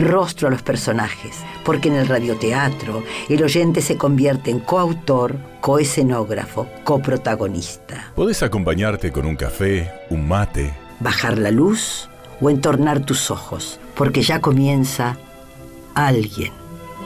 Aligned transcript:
rostro 0.00 0.48
a 0.48 0.50
los 0.50 0.62
personajes, 0.62 1.36
porque 1.64 1.88
en 1.88 1.94
el 1.94 2.08
radioteatro 2.08 3.02
el 3.28 3.42
oyente 3.42 3.80
se 3.80 3.96
convierte 3.96 4.50
en 4.50 4.60
coautor, 4.60 5.36
coescenógrafo, 5.60 6.68
coprotagonista. 6.84 8.12
Podés 8.14 8.42
acompañarte 8.42 9.10
con 9.10 9.26
un 9.26 9.36
café, 9.36 9.90
un 10.10 10.28
mate, 10.28 10.74
Bajar 11.00 11.38
la 11.38 11.52
luz 11.52 12.08
o 12.40 12.50
entornar 12.50 13.00
tus 13.04 13.30
ojos, 13.30 13.78
porque 13.94 14.22
ya 14.22 14.40
comienza 14.40 15.16
alguien 15.94 16.52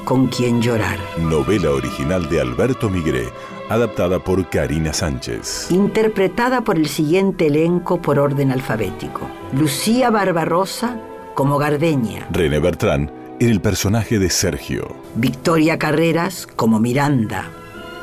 con 0.04 0.28
quien 0.28 0.62
llorar. 0.62 0.98
novela 1.18 1.70
original 1.70 2.28
de 2.28 2.40
Alberto 2.40 2.88
Migré, 2.88 3.28
adaptada 3.68 4.18
por 4.18 4.48
Karina 4.48 4.92
Sánchez. 4.92 5.70
Interpretada 5.70 6.62
por 6.62 6.76
el 6.76 6.88
siguiente 6.88 7.46
elenco 7.46 8.00
por 8.00 8.18
orden 8.18 8.50
alfabético. 8.50 9.28
Lucía 9.52 10.10
Barbarosa 10.10 10.98
como 11.34 11.58
Gardeña. 11.58 12.26
René 12.30 12.58
Bertrán 12.58 13.10
en 13.40 13.48
el 13.48 13.60
personaje 13.60 14.18
de 14.18 14.30
Sergio. 14.30 14.96
Victoria 15.16 15.78
Carreras 15.78 16.46
como 16.56 16.78
Miranda. 16.78 17.50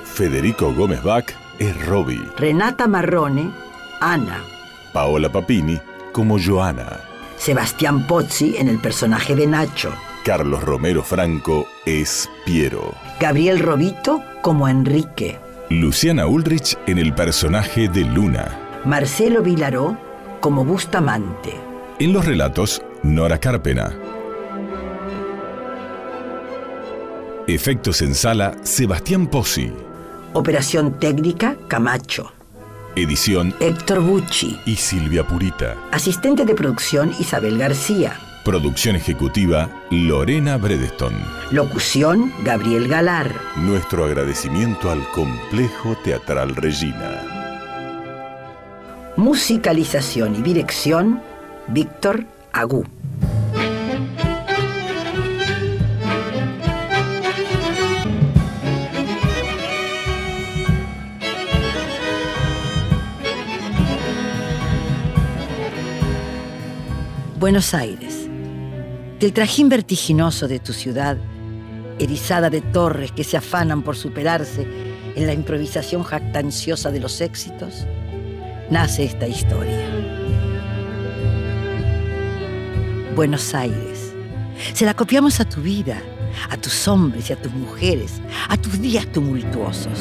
Federico 0.03 0.73
Gómez 0.73 1.01
Bach 1.03 1.31
es 1.59 1.85
Robbie. 1.85 2.21
Renata 2.37 2.87
Marrone, 2.87 3.51
Ana. 4.01 4.43
Paola 4.93 5.31
Papini 5.31 5.79
como 6.11 6.37
Joana. 6.39 7.01
Sebastián 7.37 8.05
Pozzi 8.05 8.57
en 8.57 8.67
el 8.67 8.79
personaje 8.79 9.35
de 9.35 9.47
Nacho. 9.47 9.93
Carlos 10.25 10.61
Romero 10.61 11.03
Franco 11.03 11.67
es 11.85 12.29
Piero. 12.45 12.93
Gabriel 13.19 13.59
Robito 13.59 14.21
como 14.41 14.67
Enrique. 14.67 15.39
Luciana 15.69 16.27
Ulrich 16.27 16.77
en 16.87 16.97
el 16.97 17.13
personaje 17.13 17.87
de 17.87 18.03
Luna. 18.03 18.59
Marcelo 18.85 19.41
Vilaró 19.41 19.97
como 20.41 20.65
Bustamante. 20.65 21.53
En 21.99 22.11
los 22.13 22.25
relatos, 22.25 22.81
Nora 23.03 23.39
Carpena. 23.39 23.97
Efectos 27.47 28.01
en 28.01 28.13
sala, 28.13 28.55
Sebastián 28.63 29.27
Pozzi. 29.27 29.71
Operación 30.33 30.99
técnica 30.99 31.55
Camacho. 31.69 32.33
Edición 32.95 33.55
Héctor 33.61 34.01
Bucci. 34.01 34.59
y 34.65 34.75
Silvia 34.75 35.25
Purita. 35.25 35.77
Asistente 35.91 36.43
de 36.43 36.53
producción 36.53 37.13
Isabel 37.19 37.57
García. 37.57 38.19
Producción 38.43 38.97
ejecutiva, 38.97 39.69
Lorena 39.91 40.57
Bredeston. 40.57 41.13
Locución 41.51 42.33
Gabriel 42.43 42.89
Galar. 42.89 43.33
Nuestro 43.55 44.03
agradecimiento 44.03 44.91
al 44.91 45.09
Complejo 45.11 45.95
Teatral 46.03 46.55
Regina. 46.55 47.23
Musicalización 49.15 50.35
y 50.35 50.41
dirección 50.41 51.21
Víctor 51.67 52.25
Agú. 52.53 52.83
Buenos 67.39 67.73
Aires. 67.73 68.27
Del 69.19 69.33
trajín 69.33 69.69
vertiginoso 69.69 70.47
de 70.47 70.59
tu 70.59 70.73
ciudad, 70.73 71.17
erizada 71.97 72.49
de 72.49 72.61
torres 72.61 73.11
que 73.11 73.23
se 73.23 73.37
afanan 73.37 73.81
por 73.81 73.95
superarse 73.95 74.67
en 75.15 75.25
la 75.25 75.33
improvisación 75.33 76.03
jactanciosa 76.03 76.91
de 76.91 76.99
los 76.99 77.21
éxitos, 77.21 77.85
nace 78.69 79.05
esta 79.05 79.27
historia. 79.27 79.98
Buenos 83.19 83.53
Aires. 83.53 84.13
Se 84.71 84.85
la 84.85 84.93
copiamos 84.93 85.41
a 85.41 85.43
tu 85.43 85.59
vida, 85.59 86.01
a 86.49 86.55
tus 86.55 86.87
hombres 86.87 87.29
y 87.29 87.33
a 87.33 87.35
tus 87.35 87.51
mujeres, 87.51 88.21
a 88.47 88.55
tus 88.55 88.79
días 88.79 89.11
tumultuosos. 89.11 89.99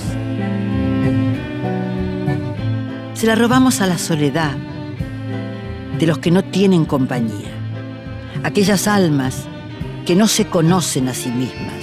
Se 3.15 3.27
la 3.27 3.35
robamos 3.35 3.81
a 3.81 3.89
la 3.89 3.99
soledad 3.99 4.57
de 5.99 6.07
los 6.07 6.19
que 6.19 6.31
no 6.31 6.45
tienen 6.45 6.85
compañía, 6.85 7.51
aquellas 8.45 8.87
almas 8.87 9.49
que 10.07 10.15
no 10.15 10.29
se 10.29 10.47
conocen 10.47 11.09
a 11.09 11.13
sí 11.13 11.31
mismas, 11.31 11.83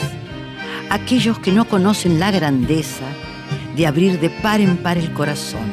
aquellos 0.90 1.38
que 1.40 1.52
no 1.52 1.68
conocen 1.68 2.18
la 2.18 2.32
grandeza 2.32 3.08
de 3.76 3.86
abrir 3.86 4.22
de 4.22 4.30
par 4.30 4.62
en 4.62 4.78
par 4.78 4.98
el 4.98 5.12
corazón, 5.12 5.70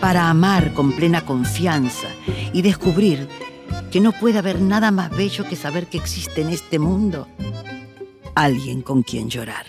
para 0.00 0.30
amar 0.30 0.74
con 0.74 0.92
plena 0.92 1.22
confianza 1.22 2.06
y 2.52 2.62
descubrir 2.62 3.26
que 3.90 4.00
no 4.00 4.12
puede 4.12 4.38
haber 4.38 4.60
nada 4.60 4.90
más 4.90 5.10
bello 5.10 5.44
que 5.48 5.56
saber 5.56 5.86
que 5.86 5.98
existe 5.98 6.42
en 6.42 6.50
este 6.50 6.78
mundo 6.78 7.28
alguien 8.34 8.82
con 8.82 9.02
quien 9.02 9.28
llorar. 9.28 9.66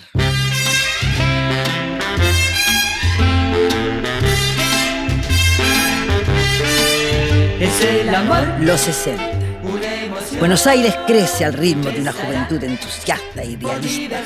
Es 7.59 7.81
el 7.81 8.13
amor 8.13 8.47
Los 8.59 8.81
60. 8.81 9.23
una 9.63 10.03
emoción. 10.03 10.39
Buenos 10.39 10.65
Aires 10.67 10.95
crece 11.05 11.45
al 11.45 11.53
ritmo 11.53 11.89
de 11.89 12.01
una 12.01 12.11
juventud 12.11 12.63
entusiasta 12.63 13.41
e 13.41 13.51
idealista 13.51 14.21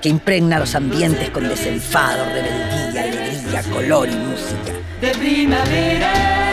que 0.00 0.08
impregna 0.08 0.58
los 0.58 0.74
ambientes 0.74 1.30
con 1.30 1.48
desenfado, 1.48 2.24
rebeldía, 2.26 3.02
alegría, 3.02 3.62
color 3.72 4.08
y 4.08 4.16
música. 4.16 4.72
de 5.00 5.10
primavera. 5.10 6.45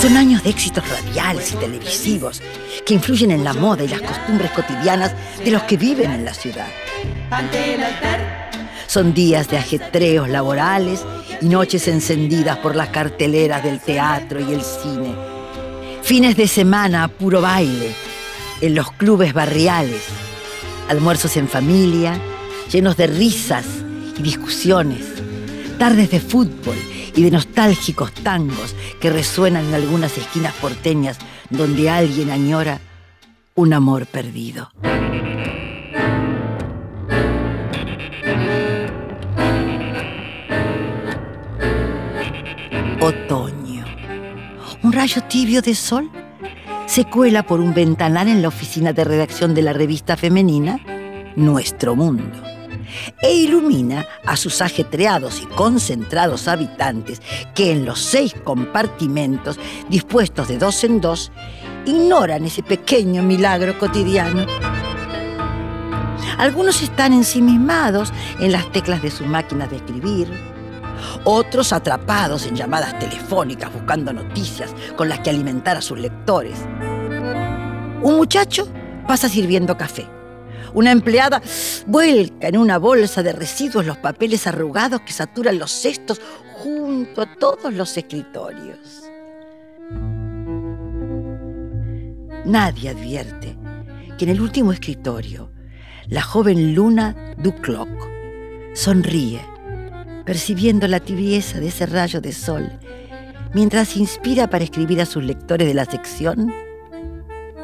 Son 0.00 0.16
años 0.16 0.44
de 0.44 0.50
éxitos 0.50 0.84
radiales 0.88 1.52
y 1.52 1.56
televisivos 1.56 2.40
que 2.86 2.94
influyen 2.94 3.32
en 3.32 3.42
la 3.42 3.52
moda 3.52 3.82
y 3.82 3.88
las 3.88 4.00
costumbres 4.00 4.52
cotidianas 4.52 5.12
de 5.44 5.50
los 5.50 5.64
que 5.64 5.76
viven 5.76 6.12
en 6.12 6.24
la 6.24 6.32
ciudad. 6.32 6.68
Son 8.86 9.12
días 9.12 9.48
de 9.48 9.58
ajetreos 9.58 10.28
laborales 10.28 11.04
y 11.40 11.46
noches 11.46 11.88
encendidas 11.88 12.58
por 12.58 12.76
las 12.76 12.90
carteleras 12.90 13.64
del 13.64 13.80
teatro 13.80 14.38
y 14.38 14.52
el 14.52 14.62
cine. 14.62 15.16
Fines 16.02 16.36
de 16.36 16.46
semana 16.46 17.02
a 17.02 17.08
puro 17.08 17.40
baile 17.40 17.92
en 18.60 18.76
los 18.76 18.92
clubes 18.92 19.32
barriales. 19.32 20.04
Almuerzos 20.88 21.36
en 21.36 21.48
familia, 21.48 22.16
llenos 22.70 22.96
de 22.96 23.08
risas 23.08 23.64
y 24.16 24.22
discusiones. 24.22 25.04
Tardes 25.76 26.12
de 26.12 26.20
fútbol 26.20 26.76
y 27.18 27.24
de 27.24 27.32
nostálgicos 27.32 28.12
tangos 28.12 28.76
que 29.00 29.10
resuenan 29.10 29.66
en 29.66 29.74
algunas 29.74 30.16
esquinas 30.16 30.54
porteñas 30.54 31.18
donde 31.50 31.90
alguien 31.90 32.30
añora 32.30 32.80
un 33.56 33.72
amor 33.72 34.06
perdido. 34.06 34.70
Otoño. 43.00 43.84
Un 44.84 44.92
rayo 44.92 45.20
tibio 45.24 45.60
de 45.60 45.74
sol 45.74 46.08
se 46.86 47.04
cuela 47.04 47.42
por 47.42 47.58
un 47.58 47.74
ventanal 47.74 48.28
en 48.28 48.42
la 48.42 48.48
oficina 48.48 48.92
de 48.92 49.02
redacción 49.02 49.56
de 49.56 49.62
la 49.62 49.72
revista 49.72 50.16
femenina 50.16 50.78
Nuestro 51.34 51.96
Mundo 51.96 52.57
e 53.22 53.34
ilumina 53.34 54.06
a 54.24 54.36
sus 54.36 54.60
ajetreados 54.62 55.40
y 55.40 55.46
concentrados 55.46 56.48
habitantes 56.48 57.20
que 57.54 57.72
en 57.72 57.84
los 57.84 58.00
seis 58.00 58.34
compartimentos, 58.44 59.58
dispuestos 59.88 60.48
de 60.48 60.58
dos 60.58 60.82
en 60.84 61.00
dos, 61.00 61.32
ignoran 61.86 62.44
ese 62.44 62.62
pequeño 62.62 63.22
milagro 63.22 63.78
cotidiano. 63.78 64.46
Algunos 66.38 66.82
están 66.82 67.12
ensimismados 67.12 68.12
en 68.38 68.52
las 68.52 68.70
teclas 68.70 69.02
de 69.02 69.10
sus 69.10 69.26
máquinas 69.26 69.70
de 69.70 69.76
escribir, 69.76 70.28
otros 71.24 71.72
atrapados 71.72 72.46
en 72.46 72.56
llamadas 72.56 72.98
telefónicas 72.98 73.72
buscando 73.72 74.12
noticias 74.12 74.74
con 74.96 75.08
las 75.08 75.20
que 75.20 75.30
alimentar 75.30 75.76
a 75.76 75.82
sus 75.82 75.98
lectores. 75.98 76.58
Un 78.02 78.16
muchacho 78.16 78.68
pasa 79.06 79.28
sirviendo 79.28 79.76
café. 79.76 80.17
Una 80.78 80.92
empleada 80.92 81.42
vuelca 81.88 82.46
en 82.46 82.56
una 82.56 82.78
bolsa 82.78 83.24
de 83.24 83.32
residuos 83.32 83.84
los 83.84 83.96
papeles 83.96 84.46
arrugados 84.46 85.00
que 85.00 85.12
saturan 85.12 85.58
los 85.58 85.72
cestos 85.72 86.20
junto 86.54 87.22
a 87.22 87.34
todos 87.34 87.74
los 87.74 87.96
escritorios. 87.96 89.02
Nadie 92.44 92.90
advierte 92.90 93.58
que 94.16 94.24
en 94.24 94.30
el 94.30 94.40
último 94.40 94.72
escritorio 94.72 95.50
la 96.06 96.22
joven 96.22 96.76
Luna 96.76 97.34
Ducloc 97.38 97.88
sonríe, 98.74 99.40
percibiendo 100.24 100.86
la 100.86 101.00
tibieza 101.00 101.58
de 101.58 101.66
ese 101.66 101.86
rayo 101.86 102.20
de 102.20 102.30
sol, 102.30 102.70
mientras 103.52 103.96
inspira 103.96 104.48
para 104.48 104.62
escribir 104.62 105.00
a 105.00 105.06
sus 105.06 105.24
lectores 105.24 105.66
de 105.66 105.74
la 105.74 105.86
sección 105.86 106.54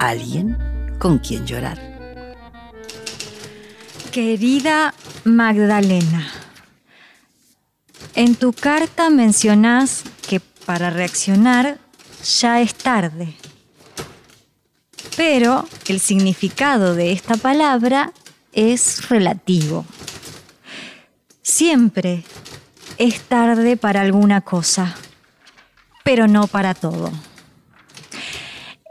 Alguien 0.00 0.58
con 0.98 1.18
quien 1.20 1.46
llorar. 1.46 1.93
Querida 4.14 4.94
Magdalena, 5.24 6.30
en 8.14 8.36
tu 8.36 8.52
carta 8.52 9.10
mencionás 9.10 10.04
que 10.28 10.38
para 10.38 10.90
reaccionar 10.90 11.78
ya 12.38 12.60
es 12.60 12.76
tarde. 12.76 13.34
Pero 15.16 15.66
el 15.88 15.98
significado 15.98 16.94
de 16.94 17.10
esta 17.10 17.36
palabra 17.36 18.12
es 18.52 19.08
relativo. 19.08 19.84
Siempre 21.42 22.22
es 22.98 23.20
tarde 23.22 23.76
para 23.76 24.02
alguna 24.02 24.42
cosa, 24.42 24.94
pero 26.04 26.28
no 26.28 26.46
para 26.46 26.74
todo. 26.74 27.10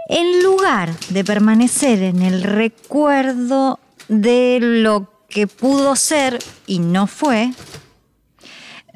En 0.09 0.43
lugar 0.43 0.93
de 1.07 1.23
permanecer 1.23 2.03
en 2.03 2.23
el 2.23 2.43
recuerdo 2.43 3.79
de 4.09 4.59
lo 4.61 5.12
que 5.33 5.47
pudo 5.47 5.95
ser 5.95 6.37
y 6.67 6.77
no 6.77 7.07
fue, 7.07 7.51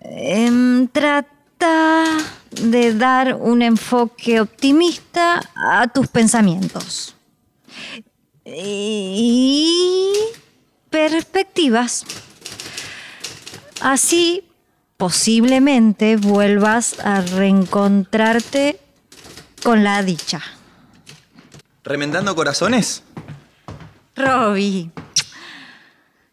em, 0.04 0.88
trata 0.88 2.06
de 2.52 2.94
dar 2.94 3.34
un 3.34 3.64
enfoque 3.64 4.40
optimista 4.40 5.42
a 5.56 5.88
tus 5.88 6.08
pensamientos 6.08 7.16
y 8.46 10.14
perspectivas. 10.92 12.06
Así, 13.82 14.44
posiblemente 14.96 16.18
vuelvas 16.18 17.00
a 17.00 17.22
reencontrarte 17.22 18.80
con 19.64 19.84
la 19.84 20.04
dicha. 20.04 20.42
¿Remendando 21.84 22.36
corazones? 22.36 23.04
Robbie, 24.16 24.92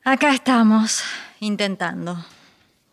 acá 0.05 0.35
estamos, 0.35 1.03
intentando. 1.41 2.25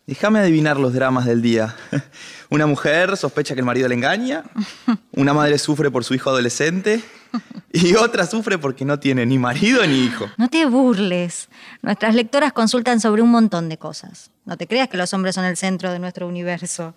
Déjame 0.06 0.40
adivinar 0.40 0.78
los 0.80 0.92
dramas 0.92 1.26
del 1.26 1.42
día. 1.42 1.76
Una 2.50 2.66
mujer 2.66 3.16
sospecha 3.16 3.54
que 3.54 3.60
el 3.60 3.66
marido 3.66 3.88
le 3.88 3.94
engaña, 3.94 4.44
una 5.12 5.32
madre 5.32 5.58
sufre 5.58 5.90
por 5.90 6.04
su 6.04 6.14
hijo 6.14 6.28
adolescente 6.30 7.02
y 7.72 7.94
otra 7.94 8.26
sufre 8.26 8.58
porque 8.58 8.84
no 8.84 8.98
tiene 8.98 9.24
ni 9.24 9.38
marido 9.38 9.86
ni 9.86 10.04
hijo. 10.04 10.28
No 10.36 10.48
te 10.48 10.66
burles. 10.66 11.48
Nuestras 11.80 12.14
lectoras 12.14 12.52
consultan 12.52 13.00
sobre 13.00 13.22
un 13.22 13.30
montón 13.30 13.68
de 13.68 13.78
cosas. 13.78 14.30
No 14.44 14.56
te 14.56 14.66
creas 14.66 14.88
que 14.88 14.96
los 14.96 15.14
hombres 15.14 15.34
son 15.34 15.44
el 15.44 15.56
centro 15.56 15.92
de 15.92 15.98
nuestro 15.98 16.26
universo. 16.26 16.94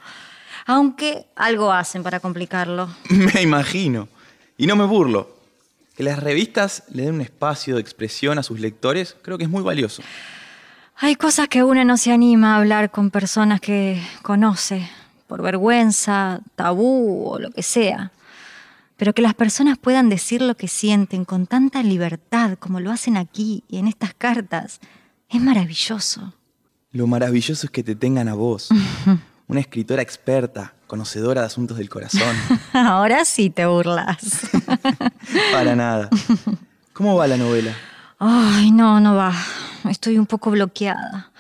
Aunque 0.66 1.28
algo 1.36 1.72
hacen 1.72 2.04
para 2.04 2.20
complicarlo. 2.20 2.90
Me 3.10 3.42
imagino. 3.42 4.08
Y 4.58 4.68
no 4.68 4.76
me 4.76 4.86
burlo. 4.86 5.35
Que 5.96 6.04
las 6.04 6.22
revistas 6.22 6.84
le 6.92 7.04
den 7.04 7.16
un 7.16 7.22
espacio 7.22 7.76
de 7.76 7.82
expresión 7.82 8.38
a 8.38 8.44
sus 8.44 8.60
lectores 8.60 9.16
creo 9.22 9.38
que 9.38 9.46
es 9.46 9.50
muy 9.50 9.64
valioso. 9.64 10.04
Hay 10.98 11.16
cosas 11.16 11.48
que 11.48 11.64
uno 11.64 11.84
no 11.84 11.98
se 11.98 12.12
anima 12.12 12.54
a 12.54 12.60
hablar 12.60 12.92
con 12.92 13.12
personas 13.12 13.60
que 13.60 14.02
conoce, 14.22 14.90
por 15.28 15.42
vergüenza, 15.42 16.42
tabú 16.56 17.28
o 17.28 17.40
lo 17.40 17.52
que 17.52 17.64
sea. 17.64 18.12
Pero 18.96 19.14
que 19.14 19.22
las 19.22 19.34
personas 19.34 19.78
puedan 19.78 20.08
decir 20.08 20.42
lo 20.42 20.56
que 20.56 20.70
sienten 20.70 21.26
con 21.26 21.48
tanta 21.48 21.84
libertad 21.84 22.58
como 22.60 22.80
lo 22.80 22.92
hacen 22.92 23.18
aquí 23.18 23.64
y 23.68 23.78
en 23.78 23.88
estas 23.88 24.14
cartas, 24.14 24.80
es 25.30 25.42
maravilloso. 25.42 26.34
Lo 26.92 27.08
maravilloso 27.08 27.68
es 27.68 27.72
que 27.72 27.84
te 27.84 27.96
tengan 27.96 28.30
a 28.30 28.36
vos, 28.36 28.70
una 29.48 29.60
escritora 29.60 30.02
experta, 30.02 30.75
conocedora 30.88 31.42
de 31.42 31.48
asuntos 31.48 31.78
del 31.78 31.90
corazón. 31.90 32.36
Ahora 32.74 33.26
sí 33.26 33.50
te 33.50 33.66
burlas. 33.66 34.50
Para 35.52 35.76
nada. 35.76 36.10
¿Cómo 36.94 37.16
va 37.16 37.28
la 37.28 37.38
novela? 37.38 37.74
Ay, 38.20 38.72
no, 38.72 39.00
no 39.00 39.16
va. 39.16 39.34
Estoy 39.90 40.18
un 40.18 40.26
poco 40.26 40.52
bloqueada. 40.52 41.32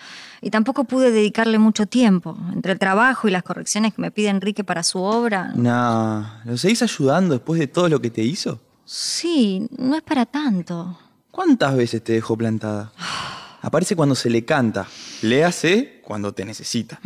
Y 0.42 0.51
tampoco 0.51 0.83
pude 0.83 1.12
dedicarle 1.12 1.57
mucho 1.57 1.86
tiempo. 1.88 2.38
Entre 2.53 2.74
el 2.74 2.80
trabajo 2.80 3.27
y 3.27 3.31
las 3.31 3.44
correcciones 3.44 3.94
que 3.94 4.01
me 4.01 4.12
pide 4.12 4.30
Enrique 4.30 4.63
para 4.63 4.83
su 4.83 5.00
obra. 5.00 5.51
Nah, 5.56 6.44
¿lo 6.45 6.57
seguís 6.57 6.83
ayudando 6.83 7.33
después 7.33 7.59
de 7.59 7.68
todo 7.68 7.89
lo 7.89 8.00
que 8.00 8.12
te 8.12 8.21
hizo? 8.21 8.59
Sí, 8.86 9.68
no 9.77 9.95
es 9.95 10.03
para 10.03 10.25
tanto. 10.25 11.00
¿Cuántas 11.31 11.75
veces 11.75 12.03
te 12.03 12.13
dejó 12.13 12.38
plantada? 12.38 12.91
Aparece 13.62 13.95
cuando 13.95 14.13
se 14.13 14.30
le 14.30 14.45
canta. 14.45 14.86
Léase 15.24 16.01
cuando 16.03 16.33
te 16.33 16.45
necesita. 16.45 17.00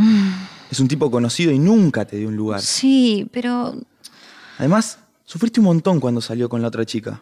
Es 0.69 0.79
un 0.79 0.87
tipo 0.87 1.09
conocido 1.09 1.51
y 1.51 1.59
nunca 1.59 2.05
te 2.05 2.17
dio 2.17 2.27
un 2.27 2.35
lugar. 2.35 2.61
Sí, 2.61 3.27
pero 3.31 3.75
Además, 4.59 4.99
sufriste 5.23 5.61
un 5.61 5.67
montón 5.67 5.99
cuando 6.01 6.19
salió 6.21 6.49
con 6.49 6.61
la 6.61 6.67
otra 6.67 6.85
chica. 6.85 7.21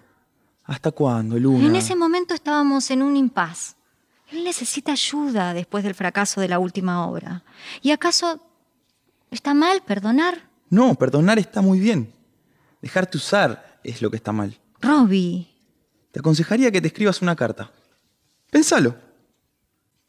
¿Hasta 0.65 0.91
cuándo, 0.91 1.37
Luna? 1.39 1.67
en 1.67 1.75
ese 1.75 1.95
momento 1.95 2.33
estábamos 2.33 2.89
en 2.91 3.01
un 3.03 3.15
impas. 3.15 3.75
Él 4.31 4.43
necesita 4.43 4.91
ayuda 4.91 5.53
después 5.53 5.83
del 5.83 5.93
fracaso 5.95 6.41
de 6.41 6.49
la 6.49 6.59
última 6.59 7.07
obra. 7.07 7.43
¿Y 7.81 7.91
acaso 7.91 8.41
está 9.31 9.53
mal 9.53 9.81
perdonar? 9.85 10.49
No, 10.69 10.95
perdonar 10.95 11.39
está 11.39 11.61
muy 11.61 11.79
bien. 11.79 12.11
Dejarte 12.81 13.17
usar 13.17 13.79
es 13.83 14.01
lo 14.01 14.09
que 14.09 14.17
está 14.17 14.33
mal. 14.33 14.59
Robbie, 14.81 15.47
Te 16.11 16.19
aconsejaría 16.19 16.71
que 16.71 16.81
te 16.81 16.87
escribas 16.87 17.21
una 17.21 17.35
carta. 17.35 17.71
Pensalo. 18.51 18.95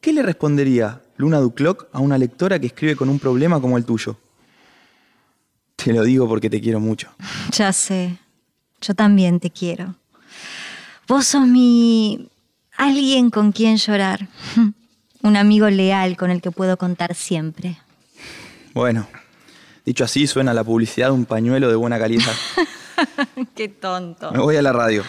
¿Qué 0.00 0.12
le 0.12 0.23
respondería 0.23 1.03
Luna 1.17 1.39
Ducloc 1.39 1.89
a 1.93 1.99
una 1.99 2.19
lectora 2.19 2.59
que 2.59 2.67
escribe 2.69 2.95
con 2.97 3.09
un 3.09 3.19
problema 3.19 3.61
como 3.61 3.77
el 3.77 3.85
tuyo? 3.85 4.17
Te 5.77 5.93
lo 5.93 6.03
digo 6.05 6.29
porque 6.29 6.49
te 6.50 6.61
quiero 6.61 6.81
mucho. 6.81 7.09
ya 7.53 7.73
sé. 7.73 8.19
Yo 8.81 8.95
también 8.95 9.41
te 9.41 9.50
quiero. 9.50 9.97
Vos 11.09 11.27
sos 11.27 11.47
mi... 11.47 12.29
alguien 12.77 13.31
con 13.31 13.50
quien 13.53 13.77
llorar. 13.77 14.29
Un 15.23 15.37
amigo 15.37 15.69
leal 15.69 16.17
con 16.17 16.31
el 16.31 16.41
que 16.41 16.53
puedo 16.53 16.77
contar 16.77 17.12
siempre. 17.17 17.77
Bueno, 18.73 19.09
dicho 19.85 20.05
así, 20.05 20.29
suena 20.29 20.55
la 20.55 20.62
publicidad 20.62 21.09
de 21.09 21.12
un 21.12 21.25
pañuelo 21.25 21.69
de 21.69 21.75
buena 21.75 21.99
calidad. 21.99 22.33
Qué 23.56 23.69
tonto. 23.69 24.31
Me 24.31 24.39
voy 24.39 24.55
a 24.55 24.62
la 24.62 24.73
radio. 24.73 25.03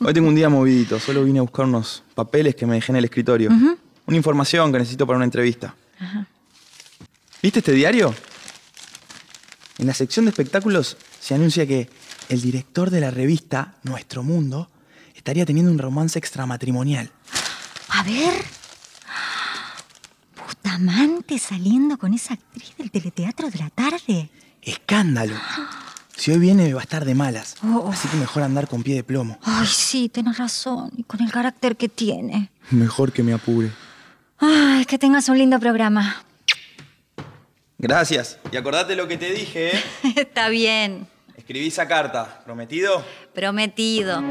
Hoy 0.00 0.14
tengo 0.14 0.28
un 0.28 0.34
día 0.34 0.48
movidito. 0.48 0.98
Solo 0.98 1.24
vine 1.24 1.40
a 1.40 1.42
buscar 1.42 1.66
unos 1.66 2.02
papeles 2.14 2.54
que 2.54 2.64
me 2.64 2.76
dejé 2.76 2.92
en 2.92 2.96
el 2.96 3.04
escritorio. 3.04 3.50
Una 4.10 4.16
información 4.16 4.72
que 4.72 4.78
necesito 4.80 5.06
para 5.06 5.18
una 5.18 5.24
entrevista. 5.24 5.72
¿Viste 7.40 7.60
este 7.60 7.70
diario? 7.70 8.12
En 9.78 9.86
la 9.86 9.94
sección 9.94 10.24
de 10.24 10.30
espectáculos 10.30 10.96
se 11.20 11.36
anuncia 11.36 11.64
que 11.64 11.88
el 12.28 12.40
director 12.42 12.90
de 12.90 13.00
la 13.00 13.12
revista 13.12 13.76
Nuestro 13.84 14.24
Mundo 14.24 14.68
estaría 15.14 15.46
teniendo 15.46 15.70
un 15.70 15.78
romance 15.78 16.18
extramatrimonial. 16.18 17.08
A 17.90 18.02
ver. 18.02 18.34
Bustamante 20.44 21.38
saliendo 21.38 21.96
con 21.96 22.12
esa 22.12 22.34
actriz 22.34 22.76
del 22.78 22.90
teleteatro 22.90 23.48
de 23.48 23.58
la 23.60 23.70
tarde. 23.70 24.28
¡Escándalo! 24.60 25.36
Si 26.16 26.32
hoy 26.32 26.40
viene 26.40 26.74
va 26.74 26.80
a 26.80 26.82
estar 26.82 27.04
de 27.04 27.14
malas. 27.14 27.54
Oh, 27.62 27.84
oh. 27.84 27.92
Así 27.92 28.08
que 28.08 28.16
mejor 28.16 28.42
andar 28.42 28.66
con 28.66 28.82
pie 28.82 28.96
de 28.96 29.04
plomo. 29.04 29.38
Ay, 29.44 29.68
sí, 29.68 30.08
tenés 30.08 30.36
razón. 30.36 30.90
Y 30.96 31.04
con 31.04 31.22
el 31.22 31.30
carácter 31.30 31.76
que 31.76 31.88
tiene. 31.88 32.50
Mejor 32.72 33.12
que 33.12 33.22
me 33.22 33.32
apure. 33.32 33.70
Ay, 34.40 34.86
que 34.86 34.98
tengas 34.98 35.28
un 35.28 35.36
lindo 35.36 35.60
programa. 35.60 36.24
Gracias. 37.76 38.38
Y 38.50 38.56
acordate 38.56 38.96
lo 38.96 39.06
que 39.06 39.18
te 39.18 39.30
dije, 39.30 39.76
¿eh? 39.76 39.82
Está 40.16 40.48
bien. 40.48 41.06
Escribí 41.36 41.68
esa 41.68 41.86
carta. 41.86 42.42
¿Prometido? 42.44 43.04
Prometido. 43.34 44.22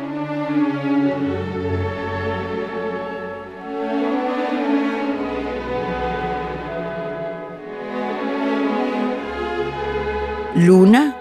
Luna 10.56 11.16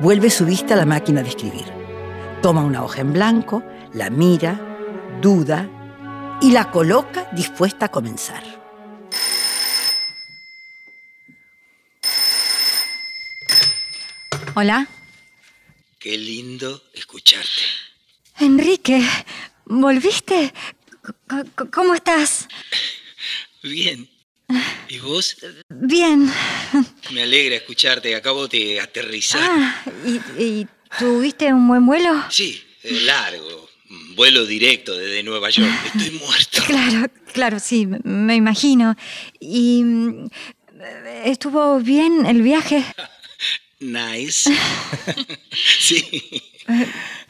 vuelve 0.00 0.30
su 0.30 0.44
vista 0.44 0.74
a 0.74 0.76
la 0.76 0.84
máquina 0.84 1.22
de 1.22 1.28
escribir. 1.28 1.64
Toma 2.42 2.62
una 2.62 2.82
hoja 2.84 3.00
en 3.00 3.12
blanco, 3.12 3.62
la 3.92 4.10
mira, 4.10 4.60
duda 5.22 5.68
y 6.40 6.52
la 6.52 6.70
coloca 6.70 7.28
dispuesta 7.32 7.86
a 7.86 7.88
comenzar. 7.90 8.42
Hola. 14.54 14.88
Qué 15.98 16.16
lindo 16.16 16.82
escucharte. 16.94 17.62
Enrique, 18.38 19.02
¿volviste? 19.64 20.52
¿Cómo 21.72 21.94
estás? 21.94 22.48
Bien. 23.62 24.08
¿Y 24.88 24.98
vos? 24.98 25.36
Bien. 25.68 26.32
Me 27.10 27.22
alegra 27.22 27.56
escucharte. 27.56 28.14
Acabo 28.14 28.46
de 28.46 28.80
aterrizar. 28.80 29.40
Ah, 29.42 29.82
¿y, 30.04 30.42
y 30.42 30.68
tuviste 30.98 31.52
un 31.52 31.66
buen 31.66 31.84
vuelo? 31.84 32.24
Sí, 32.30 32.62
largo. 32.84 33.65
Vuelo 34.16 34.44
directo 34.46 34.96
desde 34.96 35.22
Nueva 35.22 35.50
York. 35.50 35.70
Estoy 35.94 36.10
muerto. 36.18 36.62
Claro, 36.66 37.06
claro, 37.32 37.60
sí, 37.60 37.86
me- 37.86 38.34
imagino. 38.34 38.96
¿Y 39.38 39.82
mm, 39.84 40.28
estuvo 41.24 41.78
bien 41.80 42.26
el 42.26 42.42
viaje? 42.42 42.84
Nice. 43.78 44.50
sí. 45.78 46.22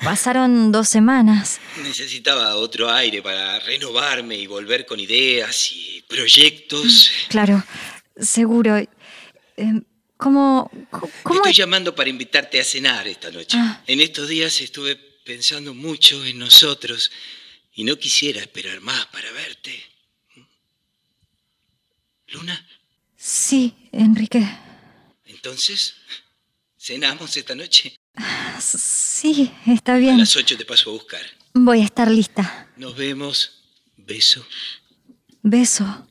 Pasaron 0.02 0.71
dos 0.71 0.88
semanas. 0.88 1.59
Necesitaba 1.83 2.55
otro 2.55 2.88
aire 2.88 3.21
para 3.21 3.59
renovarme 3.59 4.37
y 4.37 4.47
volver 4.47 4.87
con 4.87 5.00
ideas 5.00 5.73
y 5.73 6.02
proyectos. 6.09 7.11
Claro, 7.28 7.64
seguro. 8.16 8.76
Eh, 8.76 8.88
¿Cómo, 10.16 10.71
co- 10.90 11.11
cómo 11.25 11.40
Estoy 11.40 11.52
llamando 11.52 11.95
para 11.97 12.09
invitarte 12.11 12.61
a 12.61 12.64
cenar 12.64 13.09
esta 13.09 13.31
noche. 13.33 13.59
Ah. 13.61 13.83
En 13.88 14.00
estos 14.00 14.28
días 14.28 14.61
estuve 14.61 14.97
pensando 15.26 15.75
mucho 15.75 16.25
en 16.25 16.38
nosotros 16.38 17.11
y 17.75 17.83
no 17.85 17.97
quisiera 17.99 18.40
esperar 18.40 18.80
más 18.80 19.06
para 19.06 19.30
verte. 19.33 19.83
Luna, 22.28 22.66
Sí, 23.18 23.75
Enrique. 23.92 24.47
entonces, 25.25 25.97
¿cenamos 26.78 27.37
esta 27.37 27.54
noche? 27.54 27.97
Sí, 28.61 29.52
está 29.66 29.95
A 29.95 29.99
bien. 29.99 30.18
las 30.18 30.37
8 30.37 30.56
te 30.56 30.64
paso 30.64 30.90
a 30.90 30.92
buscar. 30.95 31.23
Voy 31.54 31.80
a 31.80 31.85
estar 31.85 32.11
lista. 32.11 32.71
Nos 32.76 32.95
vemos. 32.97 33.62
Beso. 33.97 34.47
Beso. 35.42 36.06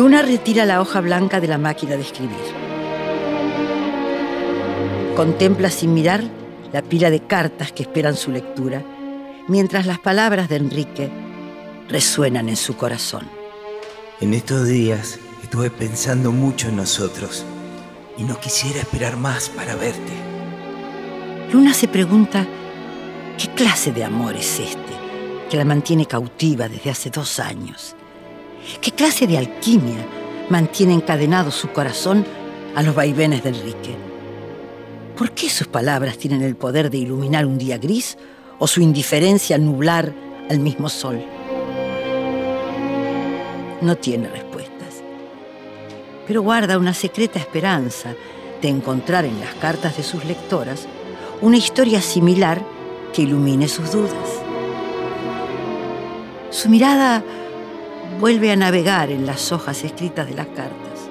Luna 0.00 0.22
retira 0.22 0.64
la 0.64 0.80
hoja 0.80 1.02
blanca 1.02 1.40
de 1.40 1.46
la 1.46 1.58
máquina 1.58 1.94
de 1.94 2.00
escribir. 2.00 2.38
Contempla 5.14 5.68
sin 5.68 5.92
mirar 5.92 6.24
la 6.72 6.80
pila 6.80 7.10
de 7.10 7.20
cartas 7.26 7.70
que 7.70 7.82
esperan 7.82 8.16
su 8.16 8.30
lectura, 8.30 8.82
mientras 9.46 9.84
las 9.84 9.98
palabras 9.98 10.48
de 10.48 10.56
Enrique 10.56 11.10
resuenan 11.90 12.48
en 12.48 12.56
su 12.56 12.78
corazón. 12.78 13.28
En 14.22 14.32
estos 14.32 14.66
días 14.66 15.18
estuve 15.42 15.68
pensando 15.68 16.32
mucho 16.32 16.68
en 16.68 16.76
nosotros 16.76 17.44
y 18.16 18.22
no 18.22 18.40
quisiera 18.40 18.80
esperar 18.80 19.18
más 19.18 19.50
para 19.50 19.74
verte. 19.74 20.12
Luna 21.52 21.74
se 21.74 21.88
pregunta 21.88 22.46
qué 23.36 23.48
clase 23.48 23.92
de 23.92 24.04
amor 24.04 24.34
es 24.34 24.60
este 24.60 24.94
que 25.50 25.58
la 25.58 25.66
mantiene 25.66 26.06
cautiva 26.06 26.70
desde 26.70 26.88
hace 26.88 27.10
dos 27.10 27.38
años. 27.38 27.96
¿Qué 28.80 28.90
clase 28.92 29.26
de 29.26 29.38
alquimia 29.38 30.06
mantiene 30.48 30.94
encadenado 30.94 31.50
su 31.50 31.68
corazón 31.68 32.24
a 32.74 32.82
los 32.82 32.94
vaivenes 32.94 33.42
de 33.42 33.50
Enrique? 33.50 33.96
¿Por 35.16 35.32
qué 35.32 35.50
sus 35.50 35.66
palabras 35.66 36.18
tienen 36.18 36.42
el 36.42 36.56
poder 36.56 36.90
de 36.90 36.98
iluminar 36.98 37.46
un 37.46 37.58
día 37.58 37.78
gris 37.78 38.16
o 38.58 38.66
su 38.66 38.80
indiferencia 38.80 39.58
nublar 39.58 40.12
al 40.48 40.60
mismo 40.60 40.88
sol? 40.88 41.22
No 43.80 43.96
tiene 43.96 44.28
respuestas, 44.28 45.02
pero 46.26 46.42
guarda 46.42 46.78
una 46.78 46.94
secreta 46.94 47.38
esperanza 47.38 48.14
de 48.60 48.68
encontrar 48.68 49.24
en 49.24 49.40
las 49.40 49.54
cartas 49.54 49.96
de 49.96 50.02
sus 50.02 50.24
lectoras 50.24 50.86
una 51.40 51.56
historia 51.56 52.02
similar 52.02 52.62
que 53.14 53.22
ilumine 53.22 53.68
sus 53.68 53.92
dudas. 53.92 54.28
Su 56.50 56.68
mirada 56.68 57.22
vuelve 58.20 58.52
a 58.52 58.56
navegar 58.56 59.10
en 59.10 59.24
las 59.24 59.50
hojas 59.50 59.82
escritas 59.82 60.28
de 60.28 60.34
las 60.34 60.46
cartas. 60.48 61.08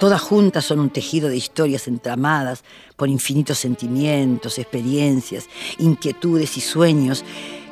Todas 0.00 0.20
juntas 0.20 0.64
son 0.64 0.80
un 0.80 0.90
tejido 0.90 1.28
de 1.28 1.36
historias 1.36 1.86
entramadas 1.86 2.64
por 2.96 3.08
infinitos 3.08 3.58
sentimientos, 3.58 4.58
experiencias, 4.58 5.48
inquietudes 5.78 6.56
y 6.56 6.60
sueños 6.60 7.24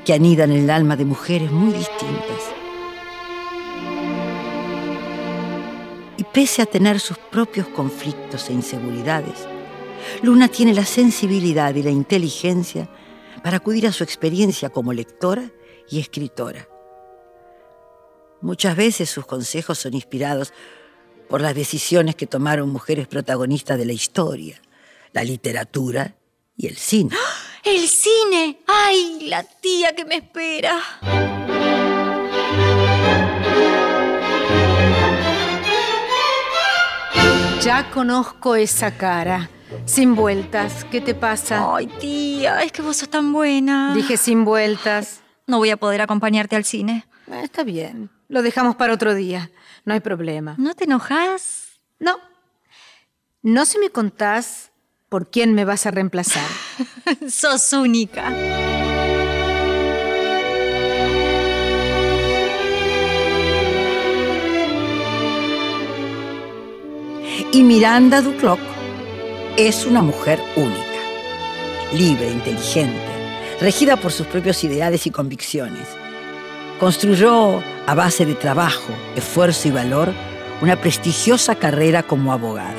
que 0.04 0.14
anidan 0.14 0.52
en 0.52 0.62
el 0.64 0.71
alma 0.71 0.94
de 0.94 1.04
mujeres 1.04 1.50
muy 1.50 1.73
distintas. 1.73 2.52
Y 6.16 6.23
pese 6.23 6.62
a 6.62 6.66
tener 6.66 7.00
sus 7.00 7.18
propios 7.18 7.66
conflictos 7.66 8.49
e 8.49 8.52
inseguridades, 8.52 9.49
Luna 10.23 10.47
tiene 10.47 10.73
la 10.73 10.85
sensibilidad 10.85 11.75
y 11.75 11.83
la 11.83 11.90
inteligencia 11.90 12.88
para 13.42 13.56
acudir 13.56 13.88
a 13.88 13.92
su 13.92 14.04
experiencia 14.04 14.71
como 14.71 14.92
lectora 14.92 15.50
y 15.90 15.99
escritora. 15.99 16.68
Muchas 18.44 18.76
veces 18.76 19.08
sus 19.08 19.24
consejos 19.24 19.78
son 19.78 19.94
inspirados 19.94 20.52
por 21.30 21.40
las 21.40 21.54
decisiones 21.54 22.14
que 22.14 22.26
tomaron 22.26 22.68
mujeres 22.68 23.08
protagonistas 23.08 23.78
de 23.78 23.86
la 23.86 23.94
historia, 23.94 24.60
la 25.14 25.24
literatura 25.24 26.14
y 26.54 26.66
el 26.66 26.76
cine. 26.76 27.16
¡El 27.64 27.88
cine! 27.88 28.58
¡Ay, 28.66 29.28
la 29.30 29.44
tía 29.44 29.94
que 29.96 30.04
me 30.04 30.16
espera! 30.16 30.78
Ya 37.62 37.90
conozco 37.92 38.56
esa 38.56 38.94
cara. 38.98 39.48
Sin 39.86 40.14
vueltas. 40.14 40.84
¿Qué 40.90 41.00
te 41.00 41.14
pasa? 41.14 41.74
Ay, 41.74 41.86
tía, 41.86 42.60
es 42.60 42.72
que 42.72 42.82
vos 42.82 42.98
sos 42.98 43.08
tan 43.08 43.32
buena. 43.32 43.94
Dije 43.94 44.18
sin 44.18 44.44
vueltas. 44.44 45.22
No 45.46 45.56
voy 45.56 45.70
a 45.70 45.78
poder 45.78 46.02
acompañarte 46.02 46.56
al 46.56 46.66
cine. 46.66 47.06
Está 47.42 47.64
bien. 47.64 48.10
Lo 48.34 48.42
dejamos 48.42 48.74
para 48.74 48.92
otro 48.92 49.14
día. 49.14 49.52
No 49.84 49.94
hay 49.94 50.00
problema. 50.00 50.56
¿No 50.58 50.74
te 50.74 50.86
enojas? 50.86 51.78
No. 52.00 52.16
No 53.42 53.64
si 53.64 53.78
me 53.78 53.90
contás 53.90 54.72
por 55.08 55.30
quién 55.30 55.54
me 55.54 55.64
vas 55.64 55.86
a 55.86 55.92
reemplazar. 55.92 56.42
sos 57.30 57.72
única. 57.72 58.32
Y 67.52 67.62
Miranda 67.62 68.20
Ducloc 68.20 68.58
es 69.56 69.86
una 69.86 70.02
mujer 70.02 70.40
única, 70.56 71.92
libre, 71.92 72.32
inteligente, 72.32 72.98
regida 73.60 73.96
por 73.96 74.10
sus 74.10 74.26
propios 74.26 74.64
ideales 74.64 75.06
y 75.06 75.12
convicciones. 75.12 75.86
Construyó, 76.78 77.62
a 77.86 77.94
base 77.94 78.26
de 78.26 78.34
trabajo, 78.34 78.92
esfuerzo 79.14 79.68
y 79.68 79.70
valor, 79.70 80.12
una 80.60 80.76
prestigiosa 80.76 81.54
carrera 81.54 82.02
como 82.02 82.32
abogada. 82.32 82.74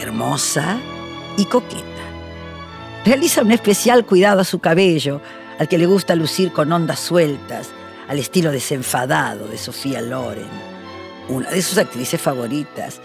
Hermosa 0.00 0.78
y 1.36 1.44
coqueta. 1.44 1.82
Realiza 3.04 3.42
un 3.42 3.52
especial 3.52 4.06
cuidado 4.06 4.40
a 4.40 4.44
su 4.44 4.60
cabello, 4.60 5.20
al 5.58 5.68
que 5.68 5.78
le 5.78 5.86
gusta 5.86 6.14
lucir 6.14 6.52
con 6.52 6.72
ondas 6.72 7.00
sueltas, 7.00 7.68
al 8.08 8.18
estilo 8.18 8.50
desenfadado 8.50 9.46
de 9.46 9.58
Sofía 9.58 10.00
Loren, 10.00 10.48
una 11.28 11.50
de 11.50 11.60
sus 11.60 11.76
actrices 11.76 12.20
favoritas, 12.20 13.00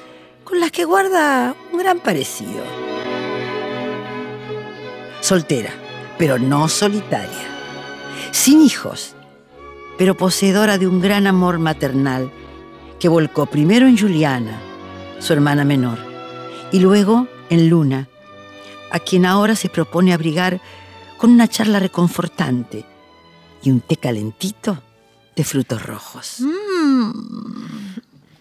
con 0.45 0.59
las 0.59 0.71
que 0.71 0.85
guarda 0.85 1.53
un 1.71 1.79
gran 1.79 1.99
parecido. 1.99 2.63
Soltera, 5.21 5.71
pero 6.19 6.37
no 6.37 6.67
solitaria. 6.67 7.47
Sin 8.31 8.61
hijos, 8.61 9.15
pero 9.97 10.15
poseedora 10.15 10.77
de 10.77 10.85
un 10.85 10.99
gran 10.99 11.25
amor 11.25 11.57
maternal 11.59 12.29
que 12.99 13.07
volcó 13.07 13.45
primero 13.45 13.87
en 13.87 13.97
Juliana, 13.97 14.59
su 15.19 15.31
hermana 15.31 15.63
menor, 15.63 15.97
y 16.73 16.79
luego 16.81 17.27
en 17.49 17.69
Luna, 17.69 18.09
a 18.91 18.99
quien 18.99 19.25
ahora 19.25 19.55
se 19.55 19.69
propone 19.69 20.13
abrigar 20.13 20.61
con 21.17 21.31
una 21.31 21.47
charla 21.47 21.79
reconfortante 21.79 22.85
y 23.63 23.71
un 23.71 23.79
té 23.79 23.95
calentito 23.95 24.83
de 25.37 25.43
frutos 25.45 25.85
rojos. 25.85 26.43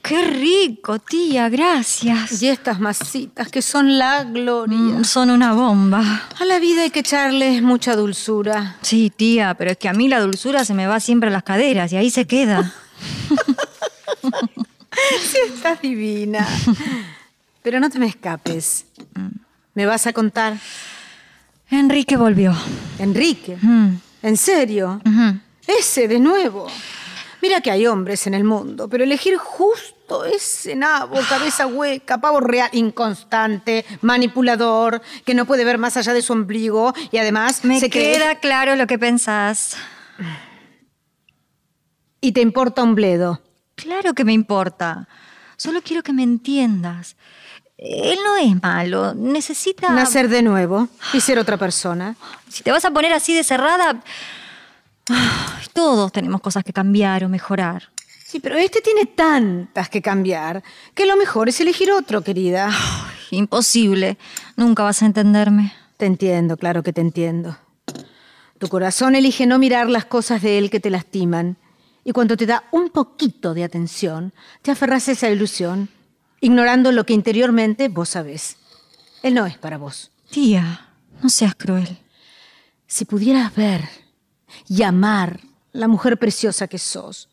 ¡Qué 0.08 0.24
rico, 0.24 0.98
tía! 0.98 1.48
Gracias. 1.50 2.42
Y 2.42 2.48
estas 2.48 2.80
masitas 2.80 3.48
que 3.50 3.60
son 3.60 3.98
la 3.98 4.24
gloria. 4.24 4.78
Mm, 4.78 5.04
Son 5.04 5.28
una 5.30 5.52
bomba. 5.52 6.22
A 6.40 6.44
la 6.46 6.58
vida 6.58 6.82
hay 6.82 6.90
que 6.90 7.00
echarles 7.00 7.62
mucha 7.62 7.94
dulzura. 7.94 8.76
Sí, 8.80 9.12
tía, 9.14 9.54
pero 9.54 9.72
es 9.72 9.76
que 9.76 9.88
a 9.88 9.92
mí 9.92 10.08
la 10.08 10.20
dulzura 10.20 10.64
se 10.64 10.72
me 10.72 10.86
va 10.86 10.98
siempre 11.00 11.28
a 11.28 11.32
las 11.32 11.42
caderas 11.42 11.92
y 11.92 11.96
ahí 11.96 12.10
se 12.10 12.26
queda. 12.26 12.72
Estás 15.54 15.80
divina. 15.82 16.46
Pero 17.62 17.80
no 17.80 17.90
te 17.90 17.98
me 17.98 18.06
escapes. 18.06 18.86
¿Me 19.74 19.86
vas 19.86 20.06
a 20.06 20.12
contar? 20.12 20.56
Enrique 21.70 22.16
volvió. 22.16 22.54
Enrique. 22.98 23.56
Mm, 23.60 23.94
¿En 24.22 24.36
serio? 24.36 25.00
Ese 25.66 26.08
de 26.08 26.18
nuevo. 26.18 26.66
Mira 27.40 27.60
que 27.60 27.70
hay 27.70 27.86
hombres 27.86 28.26
en 28.26 28.34
el 28.34 28.44
mundo, 28.44 28.88
pero 28.88 29.04
elegir 29.04 29.36
justo 29.36 30.24
ese 30.24 30.74
nabo, 30.74 31.16
cabeza 31.28 31.66
hueca, 31.66 32.18
pavo 32.18 32.40
real, 32.40 32.68
inconstante, 32.72 33.84
manipulador, 34.00 35.00
que 35.24 35.34
no 35.34 35.44
puede 35.46 35.64
ver 35.64 35.78
más 35.78 35.96
allá 35.96 36.12
de 36.14 36.22
su 36.22 36.32
ombligo 36.32 36.92
y 37.12 37.18
además 37.18 37.64
Me 37.64 37.78
se 37.78 37.90
cree- 37.90 38.14
queda 38.14 38.34
claro 38.36 38.74
lo 38.76 38.86
que 38.86 38.98
pensás. 38.98 39.76
Y 42.20 42.32
te 42.32 42.40
importa 42.40 42.82
un 42.82 42.94
bledo. 42.94 43.40
Claro 43.76 44.14
que 44.14 44.24
me 44.24 44.32
importa. 44.32 45.06
Solo 45.56 45.80
quiero 45.82 46.02
que 46.02 46.12
me 46.12 46.22
entiendas. 46.24 47.16
Él 47.76 48.18
no 48.24 48.36
es 48.36 48.60
malo. 48.60 49.14
Necesita. 49.14 49.90
Nacer 49.90 50.28
de 50.28 50.42
nuevo 50.42 50.88
y 51.12 51.20
ser 51.20 51.38
otra 51.38 51.56
persona. 51.56 52.16
Si 52.48 52.64
te 52.64 52.72
vas 52.72 52.84
a 52.84 52.90
poner 52.90 53.12
así 53.12 53.34
de 53.34 53.44
cerrada. 53.44 54.02
Ay, 55.10 55.66
Todos 55.72 56.12
tenemos 56.12 56.40
cosas 56.40 56.64
que 56.64 56.72
cambiar 56.72 57.24
o 57.24 57.28
mejorar. 57.28 57.90
Sí, 58.24 58.40
pero 58.40 58.56
este 58.56 58.82
tiene 58.82 59.06
tantas 59.06 59.88
que 59.88 60.02
cambiar 60.02 60.62
que 60.94 61.06
lo 61.06 61.16
mejor 61.16 61.48
es 61.48 61.60
elegir 61.60 61.90
otro, 61.90 62.22
querida. 62.22 62.70
Imposible. 63.30 64.18
Nunca 64.56 64.82
vas 64.82 65.02
a 65.02 65.06
entenderme. 65.06 65.72
Te 65.96 66.06
entiendo, 66.06 66.56
claro 66.56 66.82
que 66.82 66.92
te 66.92 67.00
entiendo. 67.00 67.56
Tu 68.58 68.68
corazón 68.68 69.14
elige 69.14 69.46
no 69.46 69.58
mirar 69.58 69.88
las 69.88 70.04
cosas 70.04 70.42
de 70.42 70.58
él 70.58 70.68
que 70.68 70.80
te 70.80 70.90
lastiman. 70.90 71.56
Y 72.04 72.12
cuando 72.12 72.36
te 72.36 72.46
da 72.46 72.64
un 72.70 72.90
poquito 72.90 73.54
de 73.54 73.64
atención, 73.64 74.32
te 74.62 74.70
aferras 74.72 75.08
a 75.08 75.12
esa 75.12 75.30
ilusión, 75.30 75.88
ignorando 76.40 76.92
lo 76.92 77.04
que 77.04 77.14
interiormente 77.14 77.88
vos 77.88 78.10
sabés. 78.10 78.56
Él 79.22 79.34
no 79.34 79.46
es 79.46 79.58
para 79.58 79.78
vos. 79.78 80.10
Tía, 80.30 80.88
no 81.22 81.28
seas 81.28 81.54
cruel. 81.54 81.98
Si 82.86 83.04
pudieras 83.04 83.54
ver 83.54 83.88
y 84.68 84.82
amar 84.82 85.40
la 85.72 85.88
mujer 85.88 86.18
preciosa 86.18 86.68
que 86.68 86.78
sos, 86.78 87.28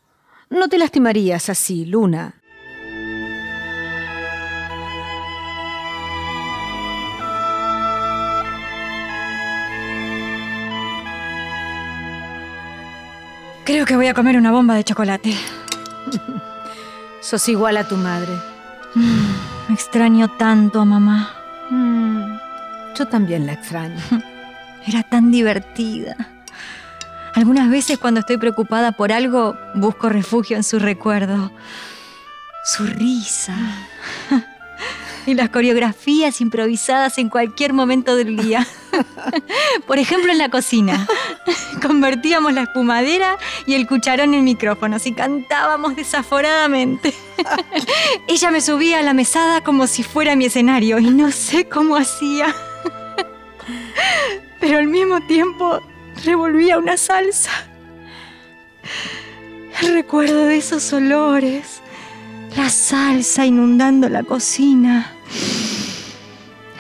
no 0.50 0.68
te 0.68 0.78
lastimarías 0.78 1.50
así, 1.50 1.86
Luna. 1.86 2.42
Creo 13.66 13.86
que 13.88 13.96
voy 13.96 14.06
a 14.06 14.14
comer 14.14 14.38
una 14.38 14.52
bomba 14.52 14.76
de 14.76 14.84
chocolate. 14.84 15.36
Sos 17.20 17.50
igual 17.50 17.78
a 17.78 17.88
tu 17.88 17.98
madre. 17.98 18.32
Me 18.94 19.74
extraño 19.74 20.28
tanto 20.38 20.80
a 20.80 20.86
mamá. 20.86 21.34
Mm, 21.72 22.38
yo 22.96 23.08
también 23.08 23.48
la 23.48 23.54
extraño. 23.54 24.00
Era 24.88 25.02
tan 25.02 25.32
divertida. 25.32 26.35
Algunas 27.36 27.70
veces 27.70 27.98
cuando 27.98 28.22
estoy 28.22 28.38
preocupada 28.38 28.94
por 28.94 29.12
algo, 29.12 29.58
busco 29.76 30.08
refugio 30.08 30.56
en 30.56 30.64
su 30.64 30.80
recuerdo. 30.80 31.52
Su 32.64 32.86
risa. 32.88 33.56
Y 35.28 35.34
las 35.34 35.50
coreografías 35.50 36.40
improvisadas 36.40 37.18
en 37.18 37.30
cualquier 37.30 37.74
momento 37.74 38.16
del 38.16 38.38
día. 38.38 38.68
Por 39.88 39.98
ejemplo, 39.98 40.32
en 40.32 40.38
la 40.38 40.50
cocina. 40.50 41.08
Convertíamos 41.82 42.54
la 42.54 42.62
espumadera 42.62 43.40
y 43.66 43.74
el 43.74 43.88
cucharón 43.88 44.36
en 44.36 44.44
micrófonos 44.44 45.08
y 45.08 45.14
cantábamos 45.14 45.96
desaforadamente. 45.96 47.12
Ella 48.28 48.52
me 48.52 48.62
subía 48.62 49.00
a 49.00 49.02
la 49.02 49.16
mesada 49.16 49.64
como 49.64 49.88
si 49.88 50.04
fuera 50.04 50.36
mi 50.36 50.46
escenario 50.46 51.00
y 51.00 51.10
no 51.10 51.32
sé 51.32 51.68
cómo 51.68 51.96
hacía. 51.96 52.54
Pero 54.60 54.78
al 54.78 54.86
mismo 54.86 55.22
tiempo 55.22 55.82
revolvía 56.26 56.78
una 56.78 56.98
salsa. 56.98 57.52
El 59.82 59.94
recuerdo 59.94 60.46
de 60.46 60.58
esos 60.58 60.92
olores, 60.92 61.82
la 62.58 62.70
salsa 62.70 63.46
inundando 63.46 64.10
la 64.10 64.24
cocina, 64.24 65.12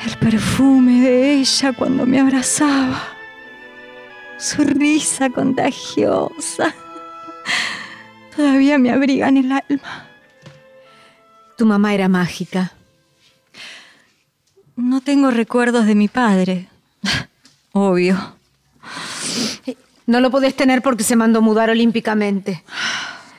el 0.05 0.17
perfume 0.17 1.01
de 1.01 1.33
ella 1.35 1.73
cuando 1.73 2.05
me 2.05 2.19
abrazaba, 2.19 3.01
su 4.37 4.63
risa 4.63 5.29
contagiosa, 5.29 6.73
todavía 8.35 8.77
me 8.77 8.91
abrigan 8.91 9.37
el 9.37 9.51
alma. 9.51 10.07
Tu 11.57 11.65
mamá 11.65 11.93
era 11.93 12.09
mágica. 12.09 12.73
No 14.75 14.99
tengo 15.01 15.31
recuerdos 15.31 15.85
de 15.85 15.95
mi 15.95 16.07
padre, 16.07 16.67
obvio. 17.71 18.34
No 20.05 20.19
lo 20.19 20.29
podés 20.31 20.55
tener 20.55 20.81
porque 20.81 21.03
se 21.03 21.15
mandó 21.15 21.41
mudar 21.41 21.69
olímpicamente. 21.69 22.63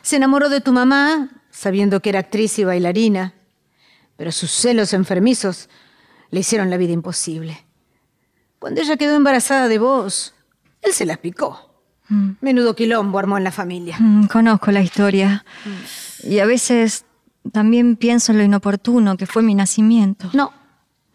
Se 0.02 0.16
enamoró 0.16 0.48
de 0.48 0.60
tu 0.60 0.72
mamá, 0.72 1.28
sabiendo 1.50 2.00
que 2.00 2.10
era 2.10 2.20
actriz 2.20 2.58
y 2.58 2.64
bailarina, 2.64 3.34
pero 4.16 4.32
sus 4.32 4.50
celos 4.50 4.92
enfermizos 4.92 5.68
le 6.30 6.40
hicieron 6.40 6.70
la 6.70 6.76
vida 6.76 6.92
imposible. 6.92 7.64
Cuando 8.58 8.80
ella 8.80 8.96
quedó 8.96 9.14
embarazada 9.16 9.68
de 9.68 9.78
vos, 9.78 10.34
él 10.82 10.92
se 10.92 11.06
las 11.06 11.18
picó. 11.18 11.62
Menudo 12.40 12.76
quilombo 12.76 13.18
armó 13.18 13.36
en 13.36 13.42
la 13.44 13.50
familia. 13.50 13.96
Mm, 13.98 14.26
Conozco 14.26 14.70
la 14.70 14.80
historia. 14.80 15.44
Y 16.22 16.38
a 16.38 16.46
veces 16.46 17.04
también 17.52 17.96
pienso 17.96 18.30
en 18.32 18.38
lo 18.38 18.44
inoportuno 18.44 19.16
que 19.16 19.26
fue 19.26 19.42
mi 19.42 19.54
nacimiento. 19.56 20.30
No, 20.32 20.52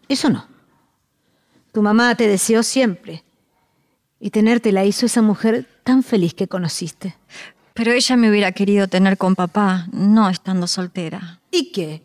eso 0.08 0.28
no. 0.28 0.46
Tu 1.72 1.80
mamá 1.80 2.14
te 2.14 2.26
deseó 2.28 2.62
siempre. 2.62 3.24
Y 4.24 4.30
tenerte 4.30 4.70
la 4.70 4.84
hizo 4.84 5.04
esa 5.04 5.20
mujer 5.20 5.66
tan 5.82 6.04
feliz 6.04 6.32
que 6.32 6.46
conociste. 6.46 7.16
Pero 7.74 7.90
ella 7.90 8.16
me 8.16 8.30
hubiera 8.30 8.52
querido 8.52 8.86
tener 8.86 9.18
con 9.18 9.34
papá, 9.34 9.88
no 9.90 10.28
estando 10.28 10.68
soltera. 10.68 11.40
¿Y 11.50 11.72
qué? 11.72 12.02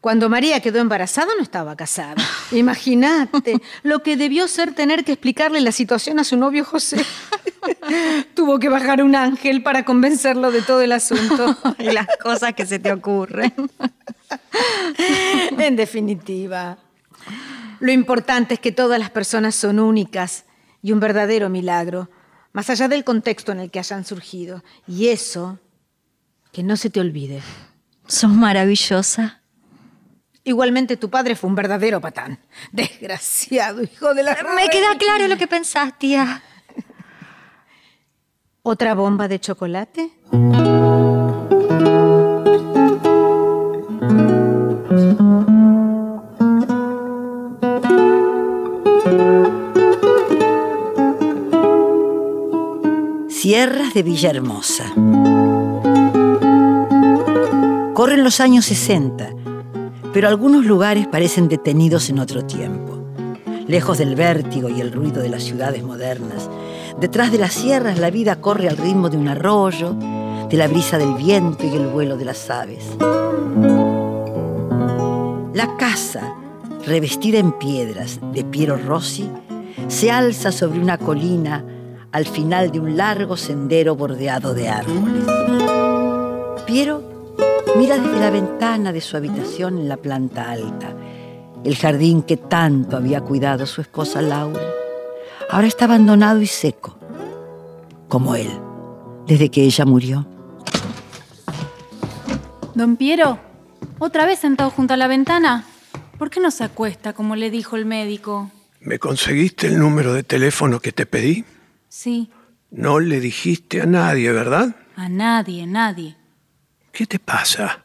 Cuando 0.00 0.28
María 0.28 0.58
quedó 0.58 0.80
embarazada 0.80 1.28
no 1.36 1.44
estaba 1.44 1.76
casada. 1.76 2.16
Imagínate 2.50 3.62
lo 3.84 4.02
que 4.02 4.16
debió 4.16 4.48
ser 4.48 4.74
tener 4.74 5.04
que 5.04 5.12
explicarle 5.12 5.60
la 5.60 5.70
situación 5.70 6.18
a 6.18 6.24
su 6.24 6.36
novio 6.36 6.64
José. 6.64 7.06
Tuvo 8.34 8.58
que 8.58 8.68
bajar 8.68 9.00
un 9.00 9.14
ángel 9.14 9.62
para 9.62 9.84
convencerlo 9.84 10.50
de 10.50 10.60
todo 10.60 10.80
el 10.80 10.90
asunto. 10.90 11.56
Y 11.78 11.92
las 11.92 12.08
cosas 12.20 12.54
que 12.54 12.66
se 12.66 12.80
te 12.80 12.90
ocurren. 12.92 13.54
en 15.56 15.76
definitiva, 15.76 16.78
lo 17.78 17.92
importante 17.92 18.54
es 18.54 18.60
que 18.60 18.72
todas 18.72 18.98
las 18.98 19.10
personas 19.10 19.54
son 19.54 19.78
únicas 19.78 20.46
y 20.84 20.92
un 20.92 21.00
verdadero 21.00 21.48
milagro, 21.48 22.10
más 22.52 22.68
allá 22.68 22.88
del 22.88 23.04
contexto 23.04 23.52
en 23.52 23.60
el 23.60 23.70
que 23.70 23.78
hayan 23.78 24.04
surgido. 24.04 24.62
Y 24.86 25.08
eso, 25.08 25.58
que 26.52 26.62
no 26.62 26.76
se 26.76 26.90
te 26.90 27.00
olvide. 27.00 27.40
Sos 28.06 28.30
maravillosa. 28.30 29.40
Igualmente 30.44 30.98
tu 30.98 31.08
padre 31.08 31.36
fue 31.36 31.48
un 31.48 31.56
verdadero 31.56 32.02
patán. 32.02 32.38
Desgraciado, 32.72 33.82
hijo 33.82 34.12
de 34.12 34.24
la... 34.24 34.36
Me 34.54 34.68
queda 34.68 34.98
claro 34.98 35.26
lo 35.26 35.38
que 35.38 35.46
pensás, 35.46 35.98
tía. 35.98 36.42
¿Otra 38.62 38.94
bomba 38.94 39.26
de 39.26 39.40
chocolate? 39.40 40.10
De 53.94 54.02
Villahermosa. 54.02 54.92
Corren 57.94 58.24
los 58.24 58.40
años 58.40 58.64
60, 58.64 59.30
pero 60.12 60.28
algunos 60.28 60.66
lugares 60.66 61.06
parecen 61.06 61.48
detenidos 61.48 62.10
en 62.10 62.18
otro 62.18 62.44
tiempo. 62.44 62.98
Lejos 63.68 63.98
del 63.98 64.16
vértigo 64.16 64.68
y 64.68 64.80
el 64.80 64.92
ruido 64.92 65.22
de 65.22 65.28
las 65.28 65.44
ciudades 65.44 65.84
modernas, 65.84 66.50
detrás 67.00 67.30
de 67.30 67.38
las 67.38 67.52
sierras 67.52 68.00
la 68.00 68.10
vida 68.10 68.40
corre 68.40 68.68
al 68.68 68.76
ritmo 68.76 69.10
de 69.10 69.16
un 69.16 69.28
arroyo, 69.28 69.94
de 69.94 70.56
la 70.56 70.66
brisa 70.66 70.98
del 70.98 71.14
viento 71.14 71.64
y 71.64 71.74
el 71.76 71.86
vuelo 71.86 72.16
de 72.16 72.24
las 72.24 72.50
aves. 72.50 72.84
La 75.54 75.76
casa, 75.78 76.34
revestida 76.84 77.38
en 77.38 77.52
piedras 77.52 78.18
de 78.32 78.42
Piero 78.42 78.76
Rossi, 78.76 79.30
se 79.86 80.10
alza 80.10 80.50
sobre 80.50 80.80
una 80.80 80.98
colina 80.98 81.64
al 82.14 82.26
final 82.26 82.70
de 82.70 82.78
un 82.78 82.96
largo 82.96 83.36
sendero 83.36 83.96
bordeado 83.96 84.54
de 84.54 84.68
árboles. 84.68 85.24
Piero 86.64 87.02
mira 87.76 87.98
desde 87.98 88.20
la 88.20 88.30
ventana 88.30 88.92
de 88.92 89.00
su 89.00 89.16
habitación 89.16 89.78
en 89.78 89.88
la 89.88 89.96
planta 89.96 90.48
alta 90.48 90.94
el 91.64 91.76
jardín 91.76 92.22
que 92.22 92.36
tanto 92.36 92.96
había 92.96 93.20
cuidado 93.22 93.66
su 93.66 93.80
esposa 93.80 94.22
Laura. 94.22 94.62
Ahora 95.50 95.66
está 95.66 95.86
abandonado 95.86 96.40
y 96.40 96.46
seco, 96.46 96.96
como 98.06 98.36
él, 98.36 98.50
desde 99.26 99.50
que 99.50 99.62
ella 99.62 99.84
murió. 99.84 100.24
Don 102.74 102.96
Piero, 102.96 103.40
¿otra 103.98 104.24
vez 104.24 104.38
sentado 104.38 104.70
junto 104.70 104.94
a 104.94 104.96
la 104.96 105.08
ventana? 105.08 105.64
¿Por 106.16 106.30
qué 106.30 106.38
no 106.38 106.52
se 106.52 106.62
acuesta 106.62 107.12
como 107.12 107.34
le 107.34 107.50
dijo 107.50 107.74
el 107.74 107.86
médico? 107.86 108.52
¿Me 108.78 109.00
conseguiste 109.00 109.66
el 109.66 109.80
número 109.80 110.12
de 110.12 110.22
teléfono 110.22 110.78
que 110.78 110.92
te 110.92 111.06
pedí? 111.06 111.44
Sí, 111.96 112.28
No 112.72 112.98
le 112.98 113.20
dijiste 113.20 113.80
a 113.80 113.86
nadie, 113.86 114.32
¿verdad? 114.32 114.74
A 114.96 115.08
nadie, 115.08 115.64
nadie. 115.64 116.16
¿Qué 116.90 117.06
te 117.06 117.20
pasa? 117.20 117.84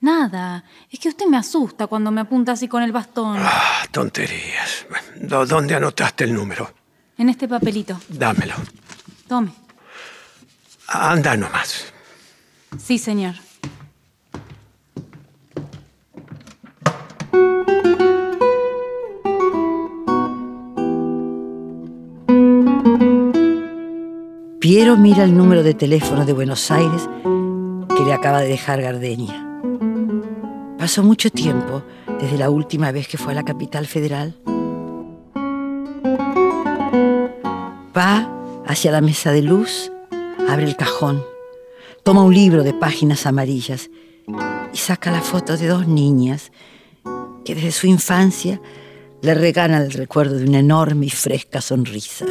Nada. 0.00 0.64
Es 0.90 0.98
que 0.98 1.08
usted 1.08 1.26
me 1.26 1.36
asusta 1.36 1.86
cuando 1.86 2.10
me 2.10 2.20
apunta 2.22 2.50
así 2.52 2.66
con 2.66 2.82
el 2.82 2.90
bastón. 2.90 3.36
Ah, 3.38 3.84
tonterías. 3.92 4.84
¿Dó- 5.14 5.46
¿Dónde 5.46 5.76
anotaste 5.76 6.24
el 6.24 6.34
número? 6.34 6.74
En 7.16 7.28
este 7.28 7.46
papelito. 7.46 8.00
Dámelo. 8.08 8.54
Tome. 9.28 9.52
Anda 10.88 11.36
nomás. 11.36 11.92
Sí, 12.78 12.98
señor. 12.98 13.36
Piero 24.70 24.98
mira 24.98 25.24
el 25.24 25.34
número 25.34 25.62
de 25.62 25.72
teléfono 25.72 26.26
de 26.26 26.34
Buenos 26.34 26.70
Aires 26.70 27.08
que 27.96 28.04
le 28.04 28.12
acaba 28.12 28.42
de 28.42 28.48
dejar 28.48 28.82
Gardenia. 28.82 29.62
Pasó 30.78 31.02
mucho 31.02 31.30
tiempo 31.30 31.82
desde 32.20 32.36
la 32.36 32.50
última 32.50 32.92
vez 32.92 33.08
que 33.08 33.16
fue 33.16 33.32
a 33.32 33.34
la 33.34 33.46
capital 33.46 33.86
federal. 33.86 34.36
Va 37.96 38.30
hacia 38.66 38.92
la 38.92 39.00
mesa 39.00 39.32
de 39.32 39.40
luz, 39.40 39.90
abre 40.46 40.64
el 40.64 40.76
cajón, 40.76 41.24
toma 42.02 42.22
un 42.22 42.34
libro 42.34 42.62
de 42.62 42.74
páginas 42.74 43.24
amarillas 43.24 43.88
y 44.74 44.76
saca 44.76 45.10
la 45.10 45.22
foto 45.22 45.56
de 45.56 45.66
dos 45.66 45.88
niñas 45.88 46.52
que 47.46 47.54
desde 47.54 47.72
su 47.72 47.86
infancia 47.86 48.60
le 49.22 49.32
regalan 49.32 49.80
el 49.80 49.92
recuerdo 49.92 50.36
de 50.36 50.44
una 50.44 50.58
enorme 50.58 51.06
y 51.06 51.10
fresca 51.10 51.62
sonrisa. 51.62 52.26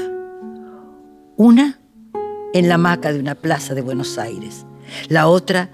Una 1.35 1.79
en 2.57 2.69
la 2.69 2.75
hamaca 2.75 3.13
de 3.13 3.19
una 3.19 3.35
plaza 3.35 3.75
de 3.75 3.81
Buenos 3.81 4.17
Aires, 4.17 4.65
la 5.09 5.27
otra 5.27 5.69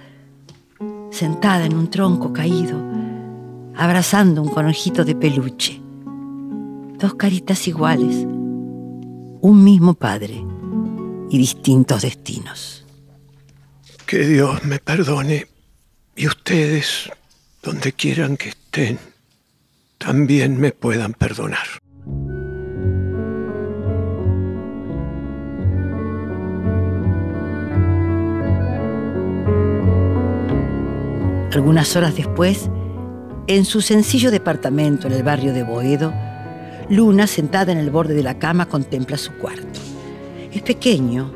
sentada 1.11 1.65
en 1.65 1.75
un 1.75 1.89
tronco 1.89 2.33
caído, 2.33 2.77
abrazando 3.75 4.41
un 4.41 4.49
conejito 4.49 5.05
de 5.05 5.15
peluche. 5.15 5.79
Dos 6.99 7.15
caritas 7.15 7.67
iguales, 7.67 8.25
un 8.25 9.63
mismo 9.63 9.93
padre 9.93 10.43
y 11.29 11.37
distintos 11.37 12.01
destinos. 12.01 12.85
Que 14.05 14.27
Dios 14.27 14.63
me 14.65 14.79
perdone 14.79 15.47
y 16.15 16.27
ustedes, 16.27 17.09
donde 17.61 17.93
quieran 17.93 18.35
que 18.35 18.49
estén, 18.49 18.99
también 19.97 20.59
me 20.59 20.71
puedan 20.71 21.13
perdonar. 21.13 21.82
Algunas 31.53 31.95
horas 31.95 32.15
después, 32.15 32.67
en 33.45 33.65
su 33.65 33.81
sencillo 33.81 34.31
departamento 34.31 35.05
en 35.05 35.13
el 35.13 35.21
barrio 35.21 35.53
de 35.53 35.61
Boedo, 35.61 36.11
Luna, 36.89 37.27
sentada 37.27 37.71
en 37.71 37.77
el 37.77 37.91
borde 37.91 38.15
de 38.15 38.23
la 38.23 38.39
cama, 38.39 38.65
contempla 38.65 39.17
su 39.17 39.33
cuarto. 39.33 39.79
Es 40.51 40.63
pequeño, 40.63 41.31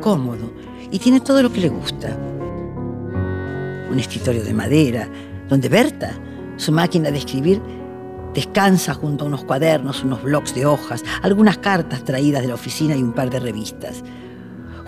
cómodo 0.00 0.50
y 0.90 0.98
tiene 0.98 1.20
todo 1.20 1.44
lo 1.44 1.52
que 1.52 1.60
le 1.60 1.68
gusta. 1.68 2.16
Un 3.88 3.96
escritorio 4.00 4.42
de 4.42 4.52
madera, 4.52 5.08
donde 5.48 5.68
Berta, 5.68 6.10
su 6.56 6.72
máquina 6.72 7.12
de 7.12 7.18
escribir, 7.18 7.62
descansa 8.34 8.94
junto 8.94 9.24
a 9.24 9.28
unos 9.28 9.44
cuadernos, 9.44 10.02
unos 10.02 10.24
blocs 10.24 10.56
de 10.56 10.66
hojas, 10.66 11.04
algunas 11.22 11.58
cartas 11.58 12.04
traídas 12.04 12.42
de 12.42 12.48
la 12.48 12.54
oficina 12.54 12.96
y 12.96 13.02
un 13.02 13.12
par 13.12 13.30
de 13.30 13.38
revistas. 13.38 14.02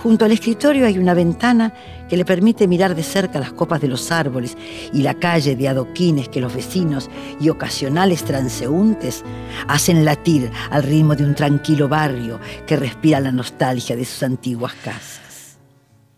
Junto 0.02 0.24
al 0.24 0.32
escritorio 0.32 0.86
hay 0.86 0.96
una 0.96 1.12
ventana 1.12 1.74
que 2.08 2.16
le 2.16 2.24
permite 2.24 2.68
mirar 2.68 2.94
de 2.94 3.02
cerca 3.02 3.40
las 3.40 3.52
copas 3.52 3.80
de 3.80 3.88
los 3.88 4.12
árboles 4.12 4.56
y 4.92 5.02
la 5.02 5.14
calle 5.14 5.56
de 5.56 5.68
adoquines 5.68 6.28
que 6.28 6.40
los 6.40 6.54
vecinos 6.54 7.10
y 7.40 7.48
ocasionales 7.48 8.24
transeúntes 8.24 9.24
hacen 9.66 10.04
latir 10.04 10.50
al 10.70 10.84
ritmo 10.84 11.16
de 11.16 11.24
un 11.24 11.34
tranquilo 11.34 11.88
barrio 11.88 12.38
que 12.66 12.76
respira 12.76 13.18
la 13.18 13.32
nostalgia 13.32 13.96
de 13.96 14.04
sus 14.04 14.22
antiguas 14.22 14.72
casas. 14.74 15.58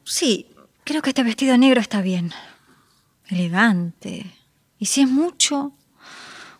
Sí, 0.04 0.46
creo 0.84 1.00
que 1.00 1.10
este 1.10 1.22
vestido 1.22 1.56
negro 1.56 1.80
está 1.80 2.02
bien. 2.02 2.32
Elegante. 3.28 4.26
Y 4.78 4.86
si 4.86 5.02
es 5.02 5.08
mucho, 5.08 5.72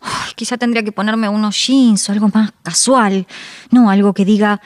Uy, 0.02 0.34
quizá 0.34 0.56
tendría 0.56 0.82
que 0.82 0.92
ponerme 0.92 1.28
unos 1.28 1.66
jeans 1.66 2.08
o 2.08 2.12
algo 2.12 2.30
más 2.32 2.52
casual. 2.62 3.26
No, 3.70 3.90
algo 3.90 4.14
que 4.14 4.24
diga, 4.24 4.60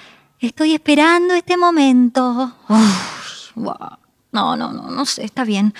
estoy 0.46 0.74
esperando 0.74 1.34
este 1.34 1.56
momento. 1.56 2.52
Uf. 2.68 3.56
No, 3.56 4.56
no, 4.56 4.72
no, 4.72 4.90
no 4.90 5.06
sé, 5.06 5.24
está 5.24 5.44
bien. 5.44 5.74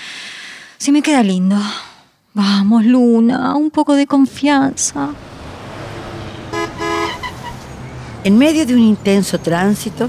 Sí 0.78 0.92
me 0.92 1.02
queda 1.02 1.22
lindo. 1.22 1.56
Vamos, 2.34 2.84
Luna, 2.84 3.54
un 3.56 3.70
poco 3.70 3.94
de 3.94 4.06
confianza. 4.06 5.10
En 8.22 8.38
medio 8.38 8.64
de 8.64 8.74
un 8.74 8.80
intenso 8.80 9.38
tránsito, 9.38 10.08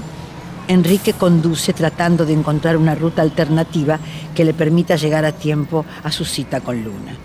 Enrique 0.68 1.12
conduce 1.12 1.72
tratando 1.72 2.24
de 2.24 2.32
encontrar 2.32 2.76
una 2.76 2.94
ruta 2.94 3.22
alternativa 3.22 3.98
que 4.34 4.44
le 4.44 4.54
permita 4.54 4.96
llegar 4.96 5.24
a 5.24 5.32
tiempo 5.32 5.84
a 6.02 6.10
su 6.10 6.24
cita 6.24 6.60
con 6.60 6.82
Luna. 6.82 7.16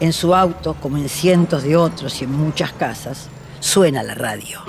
En 0.00 0.12
su 0.12 0.34
auto, 0.34 0.74
como 0.80 0.96
en 0.96 1.08
cientos 1.08 1.62
de 1.62 1.76
otros 1.76 2.20
y 2.20 2.24
en 2.24 2.32
muchas 2.32 2.72
casas, 2.72 3.28
suena 3.60 4.02
la 4.02 4.14
radio. 4.14 4.60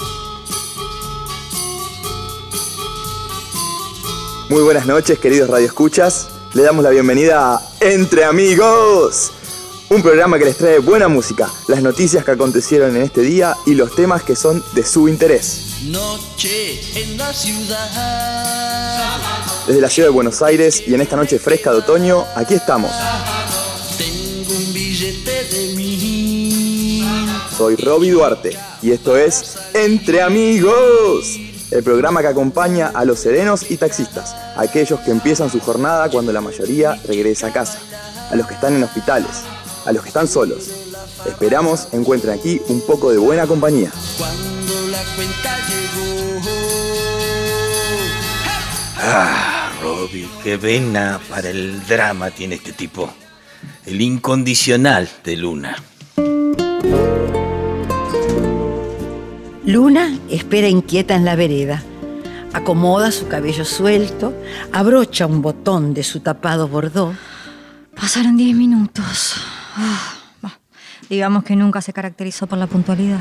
Muy 4.47 4.61
buenas 4.61 4.85
noches, 4.85 5.17
queridos 5.17 5.49
radioescuchas. 5.49 6.27
Le 6.53 6.61
damos 6.61 6.83
la 6.83 6.91
bienvenida 6.91 7.55
a 7.55 7.61
Entre 7.79 8.23
Amigos, 8.23 9.31
un 9.89 10.03
programa 10.03 10.37
que 10.37 10.45
les 10.45 10.55
trae 10.55 10.77
buena 10.77 11.07
música, 11.07 11.49
las 11.67 11.81
noticias 11.81 12.23
que 12.23 12.29
acontecieron 12.29 12.95
en 12.95 13.01
este 13.01 13.21
día 13.21 13.57
y 13.65 13.73
los 13.73 13.95
temas 13.95 14.21
que 14.21 14.35
son 14.35 14.63
de 14.73 14.85
su 14.85 15.09
interés. 15.09 15.79
Noche 15.85 16.79
en 16.93 17.17
la 17.17 17.33
ciudad. 17.33 19.17
Desde 19.65 19.81
la 19.81 19.89
ciudad 19.89 20.09
de 20.09 20.13
Buenos 20.13 20.43
Aires 20.43 20.83
y 20.85 20.93
en 20.93 21.01
esta 21.01 21.15
noche 21.15 21.39
fresca 21.39 21.71
de 21.71 21.77
otoño, 21.77 22.23
aquí 22.35 22.53
estamos. 22.53 22.91
Tengo 23.97 24.55
un 24.55 24.73
billete 24.73 25.43
de 25.45 25.73
mil. 25.73 27.03
Soy 27.57 27.77
Roby 27.77 28.09
Duarte 28.11 28.55
y 28.83 28.91
esto 28.91 29.17
es 29.17 29.55
Entre 29.73 30.21
Amigos, 30.21 31.39
el 31.71 31.83
programa 31.83 32.21
que 32.21 32.27
acompaña 32.27 32.91
a 32.93 33.05
los 33.05 33.19
serenos 33.19 33.69
y 33.69 33.77
taxistas, 33.77 34.35
aquellos 34.55 34.99
que 35.01 35.11
empiezan 35.11 35.49
su 35.49 35.59
jornada 35.59 36.09
cuando 36.09 36.31
la 36.31 36.41
mayoría 36.41 36.95
regresa 37.07 37.47
a 37.47 37.53
casa, 37.53 37.79
a 38.31 38.35
los 38.35 38.47
que 38.47 38.53
están 38.53 38.75
en 38.75 38.83
hospitales, 38.83 39.43
a 39.85 39.91
los 39.91 40.01
que 40.03 40.09
están 40.09 40.27
solos. 40.27 40.69
Esperamos 41.25 41.87
encuentren 41.91 42.37
aquí 42.37 42.61
un 42.67 42.81
poco 42.85 43.11
de 43.11 43.17
buena 43.17 43.47
compañía. 43.47 43.91
Cuando 44.17 44.87
la 44.89 45.03
cuenta 45.15 45.57
llegó. 45.67 46.39
Ah, 48.97 49.71
Robbie, 49.81 50.29
qué 50.43 50.57
vena 50.57 51.19
para 51.29 51.49
el 51.49 51.85
drama 51.87 52.31
tiene 52.31 52.55
este 52.55 52.73
tipo. 52.73 53.11
El 53.85 54.01
incondicional 54.01 55.09
de 55.23 55.35
Luna. 55.35 55.75
Luna 59.65 60.15
espera 60.29 60.67
inquieta 60.67 61.15
en 61.15 61.25
la 61.25 61.35
vereda. 61.35 61.81
Acomoda 62.53 63.11
su 63.11 63.27
cabello 63.27 63.65
suelto, 63.65 64.31
abrocha 64.71 65.25
un 65.25 65.41
botón 65.41 65.95
de 65.95 66.03
su 66.03 66.19
tapado 66.19 66.67
bordó. 66.67 67.15
Pasaron 67.95 68.37
10 68.37 68.55
minutos. 68.55 69.33
Ah, 69.75 70.13
digamos 71.09 71.43
que 71.43 71.55
nunca 71.55 71.81
se 71.81 71.93
caracterizó 71.93 72.45
por 72.45 72.59
la 72.59 72.67
puntualidad. 72.67 73.19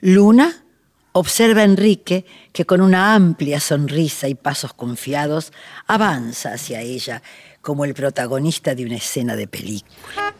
Luna 0.00 0.54
observa 1.18 1.62
a 1.62 1.64
Enrique 1.64 2.24
que 2.52 2.64
con 2.64 2.80
una 2.80 3.14
amplia 3.14 3.58
sonrisa 3.60 4.28
y 4.28 4.34
pasos 4.34 4.72
confiados 4.72 5.52
avanza 5.86 6.52
hacia 6.52 6.80
ella 6.80 7.22
como 7.60 7.84
el 7.84 7.92
protagonista 7.92 8.74
de 8.74 8.86
una 8.86 8.96
escena 8.96 9.34
de 9.34 9.48
película. 9.48 10.34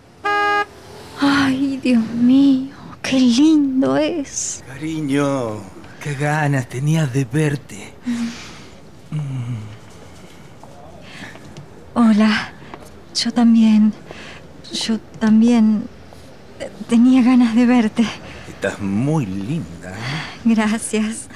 Ay, 1.21 1.81
Dios 1.83 2.05
mío, 2.15 2.75
qué 3.03 3.19
lindo 3.19 3.97
es. 3.97 4.63
Cariño, 4.67 5.61
qué 6.01 6.15
ganas 6.15 6.69
tenías 6.69 7.13
de 7.13 7.25
verte. 7.25 7.95
Hola, 11.95 12.53
yo 13.15 13.33
también. 13.33 13.93
Yo 14.73 14.99
también 15.19 15.89
eh, 16.61 16.71
tenía 16.89 17.23
ganas 17.23 17.57
de 17.57 17.67
verte. 17.67 18.07
Estás 18.49 18.81
muy 18.81 19.27
linda. 19.27 19.95
Gracias. 20.49 21.29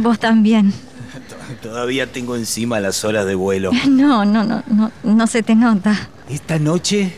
Vos 0.00 0.18
también. 0.18 0.72
Todavía 1.62 2.10
tengo 2.10 2.36
encima 2.36 2.80
las 2.80 3.04
horas 3.04 3.26
de 3.26 3.34
vuelo. 3.34 3.70
No, 3.86 4.24
no, 4.24 4.44
no, 4.44 4.62
no, 4.68 4.90
no 5.04 5.26
se 5.26 5.42
te 5.42 5.54
nota. 5.54 6.08
Esta 6.28 6.58
noche 6.58 7.12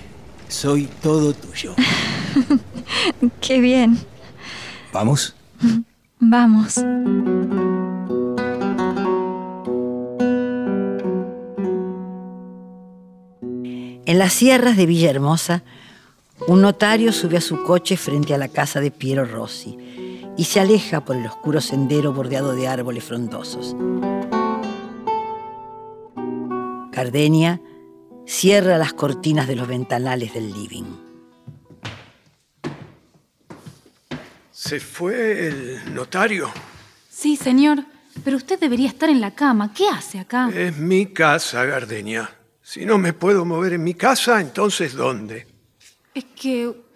soy 0.49 0.89
todo 1.03 1.33
tuyo. 1.33 1.75
Qué 3.41 3.61
bien. 3.61 3.99
¿Vamos? 4.93 5.35
Vamos. 6.19 6.79
En 14.07 14.19
las 14.19 14.33
sierras 14.33 14.77
de 14.77 14.87
Villahermosa, 14.87 15.63
un 16.49 16.63
notario 16.63 17.13
sube 17.13 17.37
a 17.37 17.41
su 17.41 17.63
coche 17.63 17.97
frente 17.97 18.35
a 18.35 18.39
la 18.39 18.49
casa 18.49 18.81
de 18.81 18.91
Piero 18.91 19.25
Rossi 19.25 19.77
y 20.39 20.45
se 20.45 20.61
aleja 20.61 21.05
por 21.05 21.17
el 21.17 21.27
oscuro 21.27 21.61
sendero 21.61 22.13
bordeado 22.13 22.55
de 22.55 22.69
árboles 22.69 23.03
frondosos. 23.03 23.75
Gardenia 26.93 27.61
cierra 28.25 28.79
las 28.79 28.93
cortinas 28.93 29.49
de 29.49 29.57
los 29.57 29.67
ventanales 29.67 30.33
del 30.33 30.53
living. 30.53 30.85
¿Se 34.53 34.79
fue 34.79 35.49
el 35.49 35.95
notario? 35.95 36.51
Sí, 37.11 37.37
señor, 37.37 37.85
pero 38.23 38.37
usted 38.37 38.61
debería 38.61 38.89
estar 38.89 39.09
en 39.09 39.21
la 39.21 39.35
cama. 39.35 39.75
¿Qué 39.75 39.89
hace 39.89 40.21
acá? 40.21 40.51
Es 40.55 40.77
mi 40.77 41.07
casa, 41.07 41.65
Gardenia. 41.65 42.31
Si 42.63 42.87
no 42.87 42.97
me 42.97 43.13
puedo 43.13 43.45
mover 43.45 43.73
en 43.73 43.83
mi 43.83 43.95
casa, 43.95 44.41
entonces 44.41 44.95
¿dónde? 44.95 45.49
Es 46.15 46.27
que 46.37 46.88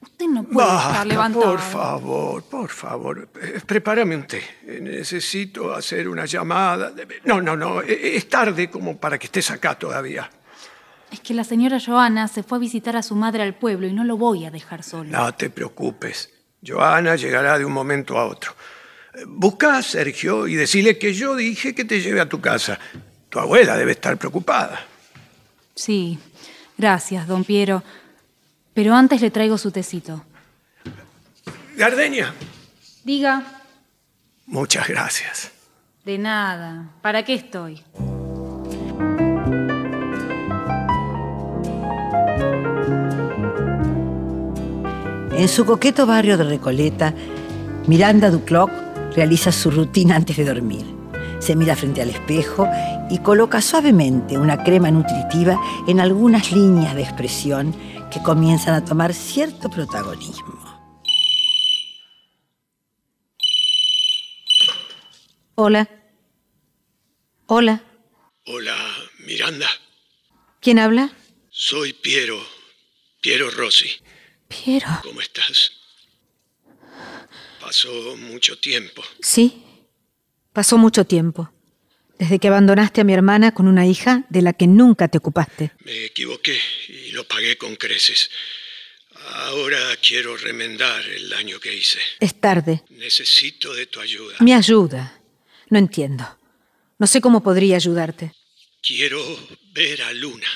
usted 0.00 0.26
no 0.26 0.44
puede 0.44 0.68
estar 0.68 1.06
levantado. 1.06 1.44
por 1.44 1.60
favor, 1.60 2.42
por 2.44 2.68
favor. 2.70 3.28
Eh, 3.42 3.60
Prepárame 3.66 4.14
un 4.16 4.26
té. 4.26 4.42
Eh, 4.66 4.80
Necesito 4.80 5.74
hacer 5.74 6.08
una 6.08 6.24
llamada. 6.26 6.92
No, 7.24 7.40
no, 7.40 7.56
no. 7.56 7.82
eh, 7.82 8.16
Es 8.16 8.28
tarde 8.28 8.70
como 8.70 8.96
para 8.96 9.18
que 9.18 9.26
estés 9.26 9.50
acá 9.50 9.78
todavía. 9.78 10.30
Es 11.10 11.20
que 11.20 11.32
la 11.34 11.44
señora 11.44 11.78
Joana 11.84 12.28
se 12.28 12.42
fue 12.42 12.58
a 12.58 12.60
visitar 12.60 12.94
a 12.96 13.02
su 13.02 13.14
madre 13.16 13.42
al 13.42 13.54
pueblo 13.54 13.86
y 13.86 13.92
no 13.92 14.04
lo 14.04 14.16
voy 14.18 14.44
a 14.44 14.50
dejar 14.50 14.82
solo. 14.82 15.10
No 15.10 15.32
te 15.34 15.48
preocupes. 15.50 16.30
Joana 16.66 17.16
llegará 17.16 17.58
de 17.58 17.64
un 17.64 17.72
momento 17.72 18.18
a 18.18 18.26
otro. 18.26 18.52
Busca 19.26 19.78
a 19.78 19.82
Sergio 19.82 20.46
y 20.46 20.54
decile 20.54 20.98
que 20.98 21.14
yo 21.14 21.34
dije 21.34 21.74
que 21.74 21.84
te 21.84 22.00
lleve 22.00 22.20
a 22.20 22.28
tu 22.28 22.40
casa. 22.40 22.78
Tu 23.30 23.38
abuela 23.38 23.76
debe 23.76 23.92
estar 23.92 24.16
preocupada. 24.18 24.80
Sí, 25.74 26.18
gracias, 26.76 27.26
don 27.26 27.42
Piero. 27.44 27.82
Pero 28.78 28.94
antes 28.94 29.20
le 29.20 29.32
traigo 29.32 29.58
su 29.58 29.72
tecito. 29.72 30.24
Gardenia, 31.76 32.32
Diga, 33.02 33.42
muchas 34.46 34.86
gracias. 34.86 35.50
de 36.04 36.16
nada. 36.16 36.88
¿Para 37.02 37.24
qué 37.24 37.34
estoy? 37.34 37.82
En 45.32 45.48
su 45.48 45.64
coqueto 45.66 46.06
barrio 46.06 46.38
de 46.38 46.44
Recoleta, 46.44 47.12
Miranda 47.88 48.30
Ducloc 48.30 48.70
realiza 49.16 49.50
su 49.50 49.72
rutina 49.72 50.14
antes 50.14 50.36
de 50.36 50.44
dormir. 50.44 50.97
Se 51.40 51.54
mira 51.54 51.76
frente 51.76 52.02
al 52.02 52.10
espejo 52.10 52.68
y 53.10 53.18
coloca 53.18 53.62
suavemente 53.62 54.36
una 54.36 54.62
crema 54.64 54.90
nutritiva 54.90 55.60
en 55.86 56.00
algunas 56.00 56.52
líneas 56.52 56.94
de 56.94 57.02
expresión 57.02 57.74
que 58.10 58.22
comienzan 58.22 58.74
a 58.74 58.84
tomar 58.84 59.14
cierto 59.14 59.70
protagonismo. 59.70 60.58
Hola. 65.54 65.88
Hola. 67.46 67.82
Hola, 68.46 68.76
Miranda. 69.20 69.68
¿Quién 70.60 70.78
habla? 70.78 71.10
Soy 71.50 71.92
Piero. 71.92 72.38
Piero 73.20 73.50
Rossi. 73.50 73.90
Piero. 74.48 74.86
¿Cómo 75.02 75.20
estás? 75.20 75.72
Pasó 77.60 78.16
mucho 78.16 78.58
tiempo. 78.58 79.02
Sí. 79.20 79.64
Pasó 80.58 80.76
mucho 80.76 81.04
tiempo. 81.04 81.52
Desde 82.18 82.40
que 82.40 82.48
abandonaste 82.48 83.00
a 83.00 83.04
mi 83.04 83.12
hermana 83.12 83.54
con 83.54 83.68
una 83.68 83.86
hija 83.86 84.24
de 84.28 84.42
la 84.42 84.52
que 84.52 84.66
nunca 84.66 85.06
te 85.06 85.18
ocupaste. 85.18 85.70
Me 85.84 86.06
equivoqué 86.06 86.58
y 86.88 87.12
lo 87.12 87.22
pagué 87.28 87.56
con 87.56 87.76
creces. 87.76 88.28
Ahora 89.34 89.78
quiero 90.02 90.36
remendar 90.36 91.08
el 91.10 91.28
daño 91.28 91.60
que 91.60 91.72
hice. 91.72 92.00
Es 92.18 92.40
tarde. 92.40 92.82
Necesito 92.90 93.72
de 93.72 93.86
tu 93.86 94.00
ayuda. 94.00 94.34
Mi 94.40 94.52
ayuda. 94.52 95.20
No 95.68 95.78
entiendo. 95.78 96.26
No 96.98 97.06
sé 97.06 97.20
cómo 97.20 97.40
podría 97.40 97.76
ayudarte. 97.76 98.32
Quiero 98.82 99.22
ver 99.72 100.02
a 100.02 100.12
Luna. 100.12 100.48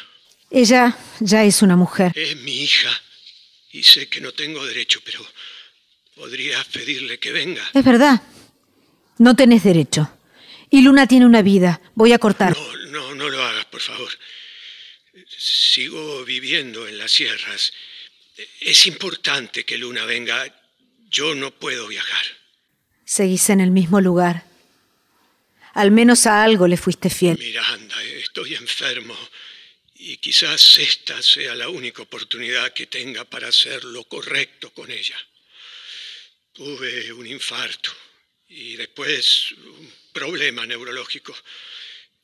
Ella 0.50 0.98
ya 1.20 1.44
es 1.44 1.62
una 1.62 1.76
mujer. 1.76 2.10
Es 2.16 2.36
mi 2.38 2.64
hija 2.64 2.90
y 3.70 3.84
sé 3.84 4.08
que 4.08 4.20
no 4.20 4.32
tengo 4.32 4.66
derecho, 4.66 4.98
pero 5.04 5.24
podrías 6.16 6.64
pedirle 6.66 7.20
que 7.20 7.30
venga. 7.30 7.62
Es 7.72 7.84
verdad. 7.84 8.20
No 9.22 9.36
tenés 9.36 9.62
derecho. 9.62 10.10
Y 10.68 10.82
Luna 10.82 11.06
tiene 11.06 11.26
una 11.26 11.42
vida. 11.42 11.80
Voy 11.94 12.12
a 12.12 12.18
cortar. 12.18 12.56
No, 12.56 12.86
no, 12.86 13.14
no 13.14 13.28
lo 13.28 13.40
hagas, 13.40 13.66
por 13.66 13.80
favor. 13.80 14.10
Sigo 15.38 16.24
viviendo 16.24 16.88
en 16.88 16.98
las 16.98 17.12
sierras. 17.12 17.72
Es 18.58 18.84
importante 18.88 19.64
que 19.64 19.78
Luna 19.78 20.06
venga. 20.06 20.52
Yo 21.08 21.36
no 21.36 21.52
puedo 21.52 21.86
viajar. 21.86 22.24
Seguís 23.04 23.48
en 23.50 23.60
el 23.60 23.70
mismo 23.70 24.00
lugar. 24.00 24.42
Al 25.72 25.92
menos 25.92 26.26
a 26.26 26.42
algo 26.42 26.66
le 26.66 26.76
fuiste 26.76 27.08
fiel. 27.08 27.38
Miranda, 27.38 28.02
estoy 28.02 28.56
enfermo 28.56 29.16
y 29.94 30.16
quizás 30.16 30.78
esta 30.78 31.22
sea 31.22 31.54
la 31.54 31.68
única 31.68 32.02
oportunidad 32.02 32.72
que 32.72 32.88
tenga 32.88 33.24
para 33.24 33.46
hacer 33.46 33.84
lo 33.84 34.02
correcto 34.02 34.70
con 34.70 34.90
ella. 34.90 35.16
Tuve 36.52 37.12
un 37.12 37.28
infarto 37.28 37.92
y 38.54 38.76
después 38.76 39.52
un 39.52 39.92
problema 40.12 40.66
neurológico. 40.66 41.34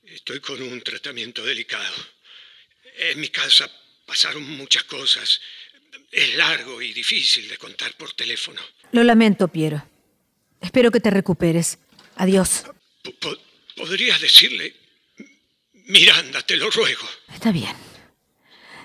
Estoy 0.05 0.41
con 0.41 0.61
un 0.62 0.81
tratamiento 0.83 1.43
delicado. 1.45 1.95
En 2.99 3.21
mi 3.21 3.29
casa 3.29 3.71
pasaron 4.07 4.43
muchas 4.57 4.85
cosas. 4.85 5.41
Es 6.11 6.35
largo 6.37 6.81
y 6.83 6.93
difícil 6.93 7.49
de 7.49 7.57
contar 7.59 7.95
por 7.97 8.12
teléfono. 8.14 8.61
Lo 8.93 9.03
lamento, 9.05 9.49
Piero. 9.49 9.87
Espero 10.61 10.91
que 10.91 11.01
te 11.01 11.11
recuperes. 11.11 11.79
Adiós. 12.17 12.64
Po- 13.21 13.37
¿Podrías 13.77 14.21
decirle, 14.21 14.75
Miranda, 15.73 16.43
te 16.43 16.57
lo 16.57 16.71
ruego? 16.71 17.07
Está 17.33 17.53
bien. 17.53 17.75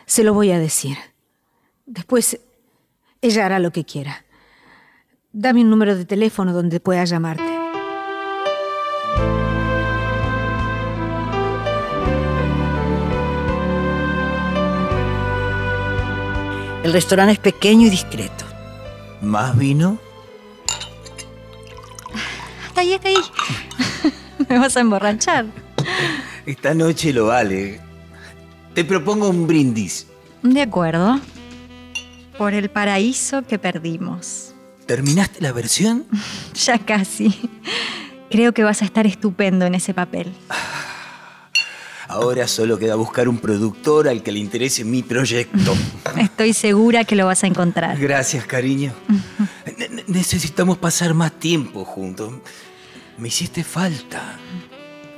Se 0.06 0.24
lo 0.24 0.34
voy 0.34 0.52
a 0.52 0.60
decir. 0.60 0.96
Después, 1.86 2.38
ella 3.22 3.46
hará 3.46 3.60
lo 3.60 3.72
que 3.72 3.86
quiera. 3.86 4.23
Dame 5.36 5.62
un 5.62 5.72
número 5.72 5.96
de 5.96 6.06
teléfono 6.06 6.54
donde 6.54 6.80
pueda 6.80 7.04
llamarte. 7.06 7.44
El 16.84 16.94
restaurante 16.94 17.34
es 17.34 17.40
pequeño 17.40 17.88
y 17.88 17.90
discreto. 17.90 18.46
¿Más 19.22 19.58
vino? 19.58 19.98
Está 22.68 22.82
ahí, 22.82 22.94
está 22.94 23.10
ahí. 23.10 23.16
Me 24.50 24.60
vas 24.60 24.78
a 24.78 24.82
emborrachar. 24.82 25.48
Esta 26.46 26.76
noche 26.76 27.12
lo 27.12 27.26
vale. 27.26 27.82
Te 28.76 28.86
propongo 28.86 29.30
un 29.30 29.48
brindis. 29.48 30.06
De 30.44 30.62
acuerdo. 30.62 31.20
Por 32.38 32.54
el 32.54 32.70
paraíso 32.70 33.42
que 33.42 33.58
perdimos. 33.58 34.53
¿Terminaste 34.86 35.42
la 35.42 35.52
versión? 35.52 36.06
Ya 36.66 36.78
casi. 36.80 37.50
Creo 38.30 38.54
que 38.54 38.64
vas 38.64 38.82
a 38.82 38.86
estar 38.86 39.06
estupendo 39.08 39.66
en 39.66 39.76
ese 39.76 39.94
papel. 39.94 40.32
Ahora 42.08 42.48
solo 42.48 42.78
queda 42.78 42.96
buscar 42.96 43.28
un 43.28 43.38
productor 43.40 44.08
al 44.08 44.22
que 44.22 44.32
le 44.32 44.40
interese 44.40 44.84
mi 44.84 45.02
proyecto. 45.02 45.76
Estoy 46.18 46.54
segura 46.54 47.06
que 47.06 47.16
lo 47.16 47.26
vas 47.26 47.44
a 47.44 47.48
encontrar. 47.48 47.98
Gracias, 47.98 48.46
cariño. 48.46 48.94
Ne- 49.78 49.90
ne- 49.90 50.04
necesitamos 50.08 50.78
pasar 50.78 51.14
más 51.14 51.32
tiempo 51.32 51.86
juntos. 51.86 52.34
Me 53.18 53.30
hiciste 53.30 53.64
falta. 53.64 54.38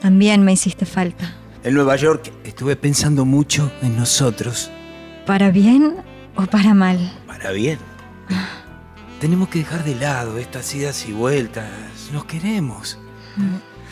También 0.01 0.43
me 0.43 0.53
hiciste 0.53 0.85
falta. 0.85 1.35
En 1.63 1.73
Nueva 1.73 1.95
York 1.95 2.31
estuve 2.43 2.75
pensando 2.75 3.25
mucho 3.25 3.71
en 3.81 3.97
nosotros. 3.97 4.69
¿Para 5.25 5.49
bien 5.51 5.95
o 6.35 6.45
para 6.45 6.73
mal? 6.73 7.11
Para 7.27 7.51
bien. 7.51 7.79
Tenemos 9.19 9.47
que 9.47 9.59
dejar 9.59 9.83
de 9.83 9.95
lado 9.95 10.37
estas 10.37 10.73
idas 10.75 11.07
y 11.07 11.13
vueltas. 11.13 11.69
Nos 12.11 12.25
queremos. 12.25 12.99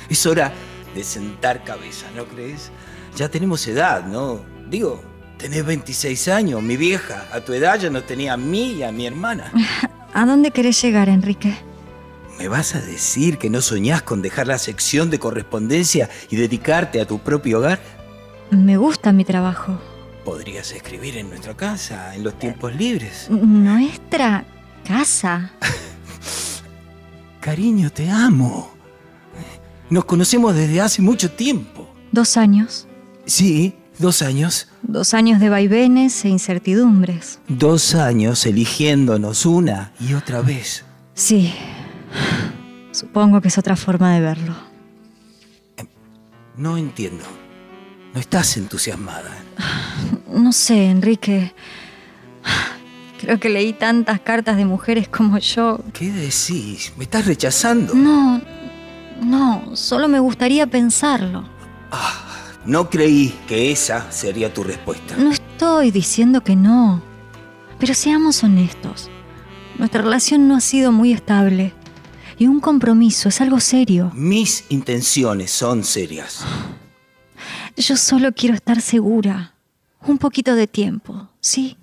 Es 0.09 0.25
hora 0.25 0.51
de 0.93 1.03
sentar 1.03 1.63
cabeza, 1.63 2.07
¿no 2.15 2.25
crees? 2.25 2.71
Ya 3.15 3.29
tenemos 3.29 3.65
edad, 3.67 4.05
¿no? 4.05 4.41
Digo, 4.69 5.01
tenés 5.37 5.65
26 5.65 6.27
años. 6.27 6.61
Mi 6.61 6.75
vieja 6.75 7.25
a 7.31 7.39
tu 7.39 7.53
edad 7.53 7.79
ya 7.79 7.89
nos 7.89 8.05
tenía 8.05 8.33
a 8.33 8.37
mí 8.37 8.73
y 8.73 8.83
a 8.83 8.91
mi 8.91 9.07
hermana. 9.07 9.51
¿A 10.13 10.25
dónde 10.25 10.51
querés 10.51 10.81
llegar, 10.81 11.09
Enrique? 11.09 11.55
¿Me 12.37 12.47
vas 12.47 12.75
a 12.75 12.81
decir 12.81 13.37
que 13.37 13.49
no 13.49 13.61
soñás 13.61 14.01
con 14.01 14.21
dejar 14.21 14.47
la 14.47 14.57
sección 14.57 15.09
de 15.09 15.19
correspondencia 15.19 16.09
y 16.29 16.35
dedicarte 16.35 16.99
a 16.99 17.05
tu 17.05 17.19
propio 17.19 17.59
hogar? 17.59 17.79
Me 18.51 18.75
gusta 18.75 19.13
mi 19.13 19.23
trabajo. 19.23 19.79
Podrías 20.25 20.71
escribir 20.71 21.17
en 21.17 21.29
nuestra 21.29 21.55
casa, 21.55 22.13
en 22.15 22.23
los 22.23 22.37
tiempos 22.37 22.75
libres. 22.75 23.27
¿Nuestra 23.29 24.45
casa? 24.83 25.51
Cariño, 27.39 27.89
te 27.89 28.09
amo. 28.09 28.71
Nos 29.89 30.05
conocemos 30.05 30.55
desde 30.55 30.81
hace 30.81 31.01
mucho 31.01 31.31
tiempo. 31.31 31.89
Dos 32.11 32.37
años. 32.37 32.87
Sí, 33.25 33.75
dos 33.99 34.21
años. 34.21 34.67
Dos 34.81 35.13
años 35.13 35.39
de 35.39 35.49
vaivenes 35.49 36.23
e 36.25 36.29
incertidumbres. 36.29 37.39
Dos 37.47 37.95
años 37.95 38.45
eligiéndonos 38.45 39.45
una 39.45 39.91
y 39.99 40.13
otra 40.13 40.41
vez. 40.41 40.85
Sí. 41.13 41.53
Supongo 42.91 43.41
que 43.41 43.47
es 43.47 43.57
otra 43.57 43.75
forma 43.75 44.13
de 44.13 44.21
verlo. 44.21 44.55
No 46.55 46.77
entiendo. 46.77 47.25
No 48.13 48.19
estás 48.19 48.57
entusiasmada. 48.57 49.31
No 50.27 50.51
sé, 50.53 50.85
Enrique. 50.85 51.53
Creo 53.23 53.39
que 53.39 53.47
leí 53.47 53.71
tantas 53.71 54.19
cartas 54.19 54.57
de 54.57 54.65
mujeres 54.65 55.07
como 55.07 55.37
yo. 55.37 55.79
¿Qué 55.93 56.11
decís? 56.11 56.91
¿Me 56.97 57.05
estás 57.05 57.25
rechazando? 57.25 57.93
No, 57.93 58.41
no, 59.21 59.77
solo 59.77 60.09
me 60.09 60.19
gustaría 60.19 60.67
pensarlo. 60.67 61.47
No 62.65 62.89
creí 62.89 63.33
que 63.47 63.71
esa 63.71 64.11
sería 64.11 64.53
tu 64.53 64.65
respuesta. 64.65 65.15
No 65.15 65.31
estoy 65.31 65.91
diciendo 65.91 66.41
que 66.41 66.57
no. 66.57 67.01
Pero 67.79 67.93
seamos 67.93 68.43
honestos. 68.43 69.09
Nuestra 69.77 70.01
relación 70.01 70.49
no 70.49 70.57
ha 70.57 70.61
sido 70.61 70.91
muy 70.91 71.13
estable. 71.13 71.73
Y 72.37 72.47
un 72.47 72.59
compromiso 72.59 73.29
es 73.29 73.39
algo 73.39 73.61
serio. 73.61 74.11
Mis 74.13 74.65
intenciones 74.67 75.49
son 75.49 75.85
serias. 75.85 76.43
Yo 77.77 77.95
solo 77.95 78.33
quiero 78.33 78.53
estar 78.53 78.81
segura. 78.81 79.53
Un 80.05 80.17
poquito 80.17 80.55
de 80.55 80.67
tiempo, 80.67 81.29
¿sí? 81.39 81.77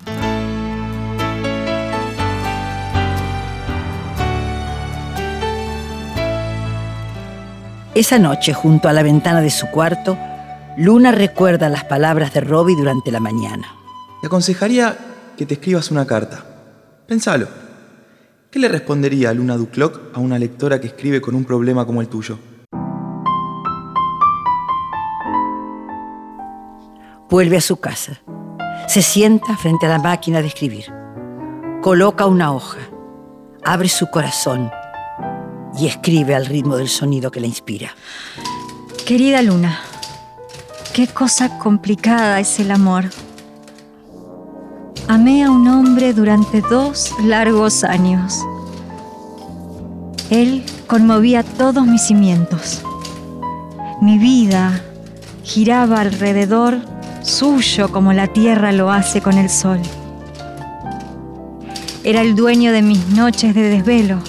Esa 7.93 8.17
noche, 8.19 8.53
junto 8.53 8.87
a 8.87 8.93
la 8.93 9.03
ventana 9.03 9.41
de 9.41 9.49
su 9.49 9.67
cuarto, 9.67 10.17
Luna 10.77 11.11
recuerda 11.11 11.67
las 11.67 11.83
palabras 11.83 12.33
de 12.33 12.39
Robbie 12.39 12.77
durante 12.77 13.11
la 13.11 13.19
mañana. 13.19 13.75
Te 14.21 14.27
aconsejaría 14.27 14.97
que 15.35 15.45
te 15.45 15.55
escribas 15.55 15.91
una 15.91 16.07
carta. 16.07 16.45
Pensalo. 17.05 17.49
¿Qué 18.49 18.59
le 18.59 18.69
respondería 18.69 19.33
Luna 19.33 19.57
Ducloc 19.57 20.15
a 20.15 20.21
una 20.21 20.39
lectora 20.39 20.79
que 20.79 20.87
escribe 20.87 21.19
con 21.19 21.35
un 21.35 21.43
problema 21.43 21.85
como 21.85 21.99
el 21.99 22.07
tuyo? 22.07 22.39
Vuelve 27.29 27.57
a 27.57 27.61
su 27.61 27.77
casa. 27.81 28.21
Se 28.87 29.01
sienta 29.01 29.57
frente 29.57 29.87
a 29.87 29.89
la 29.89 29.99
máquina 29.99 30.41
de 30.41 30.47
escribir. 30.47 30.85
Coloca 31.81 32.25
una 32.25 32.53
hoja. 32.53 32.79
Abre 33.65 33.89
su 33.89 34.09
corazón 34.09 34.71
y 35.77 35.87
escribe 35.87 36.35
al 36.35 36.45
ritmo 36.45 36.77
del 36.77 36.89
sonido 36.89 37.31
que 37.31 37.39
la 37.39 37.47
inspira. 37.47 37.95
Querida 39.05 39.41
Luna, 39.41 39.79
qué 40.93 41.07
cosa 41.07 41.57
complicada 41.57 42.39
es 42.39 42.59
el 42.59 42.71
amor. 42.71 43.05
Amé 45.07 45.43
a 45.43 45.51
un 45.51 45.67
hombre 45.67 46.13
durante 46.13 46.61
dos 46.61 47.11
largos 47.23 47.83
años. 47.83 48.39
Él 50.29 50.63
conmovía 50.87 51.43
todos 51.43 51.85
mis 51.85 52.03
cimientos. 52.03 52.81
Mi 54.01 54.17
vida 54.17 54.81
giraba 55.43 56.01
alrededor 56.01 56.79
suyo 57.21 57.91
como 57.91 58.13
la 58.13 58.27
tierra 58.27 58.71
lo 58.71 58.91
hace 58.91 59.21
con 59.21 59.37
el 59.37 59.49
sol. 59.49 59.79
Era 62.03 62.21
el 62.21 62.35
dueño 62.35 62.71
de 62.71 62.81
mis 62.81 63.09
noches 63.09 63.53
de 63.53 63.63
desvelo. 63.63 64.19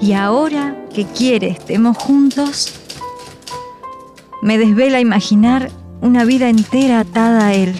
Y 0.00 0.12
ahora 0.12 0.76
que 0.94 1.04
quiere 1.04 1.48
estemos 1.48 1.96
juntos, 1.96 2.74
me 4.42 4.58
desvela 4.58 5.00
imaginar 5.00 5.70
una 6.00 6.24
vida 6.24 6.48
entera 6.48 7.00
atada 7.00 7.46
a 7.48 7.54
él. 7.54 7.74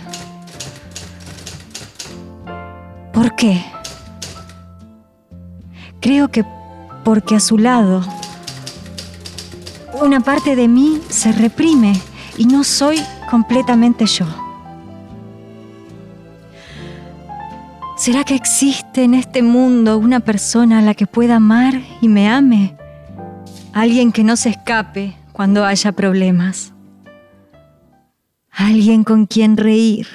¿Por 3.13 3.37
qué? 3.37 3.65
Creo 6.01 6.29
que 6.29 6.45
porque 7.05 7.37
a 7.37 7.41
su 7.41 7.59
lado 7.59 8.03
una 10.03 10.21
parte 10.21 10.55
de 10.57 10.69
mí 10.69 11.01
se 11.09 11.33
reprime 11.33 12.01
y 12.37 12.47
no 12.47 12.65
soy 12.65 13.01
completamente 13.31 14.07
yo. 14.07 14.27
¿Será 17.99 18.23
que 18.23 18.37
existe 18.37 19.03
en 19.03 19.15
este 19.15 19.43
mundo 19.43 19.99
una 19.99 20.21
persona 20.21 20.79
a 20.79 20.83
la 20.83 20.95
que 20.95 21.09
pueda 21.09 21.35
amar 21.35 21.83
y 22.01 22.07
me 22.07 22.29
ame? 22.29 22.77
Alguien 23.73 24.13
que 24.13 24.23
no 24.23 24.37
se 24.37 24.51
escape 24.51 25.17
cuando 25.33 25.65
haya 25.65 25.91
problemas. 25.91 26.73
Alguien 28.53 29.03
con 29.03 29.27
quien 29.27 29.57
reír. 29.57 30.07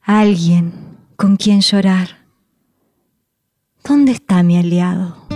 Alguien 0.00 0.72
con 1.16 1.36
quien 1.36 1.60
llorar. 1.60 2.24
¿Dónde 3.86 4.12
está 4.12 4.42
mi 4.42 4.56
aliado? 4.56 5.26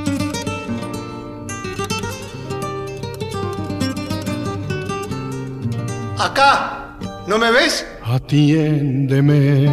Acá, 6.18 6.96
¿no 7.26 7.36
me 7.36 7.50
ves? 7.50 7.86
Atiéndeme. 8.02 9.68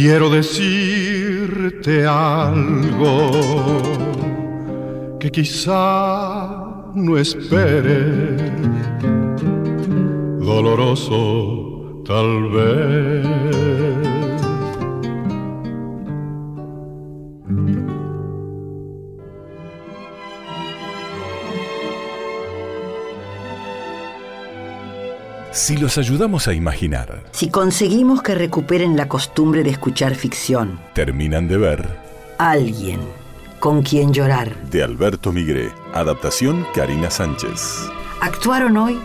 Quiero 0.00 0.30
decirte 0.30 2.06
algo 2.06 3.32
que 5.18 5.28
quizá 5.28 6.92
no 6.94 7.18
esperes. 7.18 8.40
Doloroso 10.38 12.04
tal 12.06 12.48
vez. 12.52 13.67
Si 25.58 25.76
los 25.76 25.98
ayudamos 25.98 26.46
a 26.46 26.54
imaginar, 26.54 27.24
Si 27.32 27.50
conseguimos 27.50 28.22
que 28.22 28.36
recuperen 28.36 28.96
la 28.96 29.08
costumbre 29.08 29.64
de 29.64 29.70
escuchar 29.70 30.14
ficción, 30.14 30.78
terminan 30.94 31.48
de 31.48 31.58
ver 31.58 31.88
alguien 32.38 33.00
con 33.58 33.82
quien 33.82 34.12
llorar. 34.12 34.54
de 34.70 34.84
Alberto 34.84 35.32
Migré, 35.32 35.72
adaptación 35.92 36.64
Karina 36.76 37.10
Sánchez. 37.10 37.90
Actuaron 38.20 38.76
hoy 38.76 39.00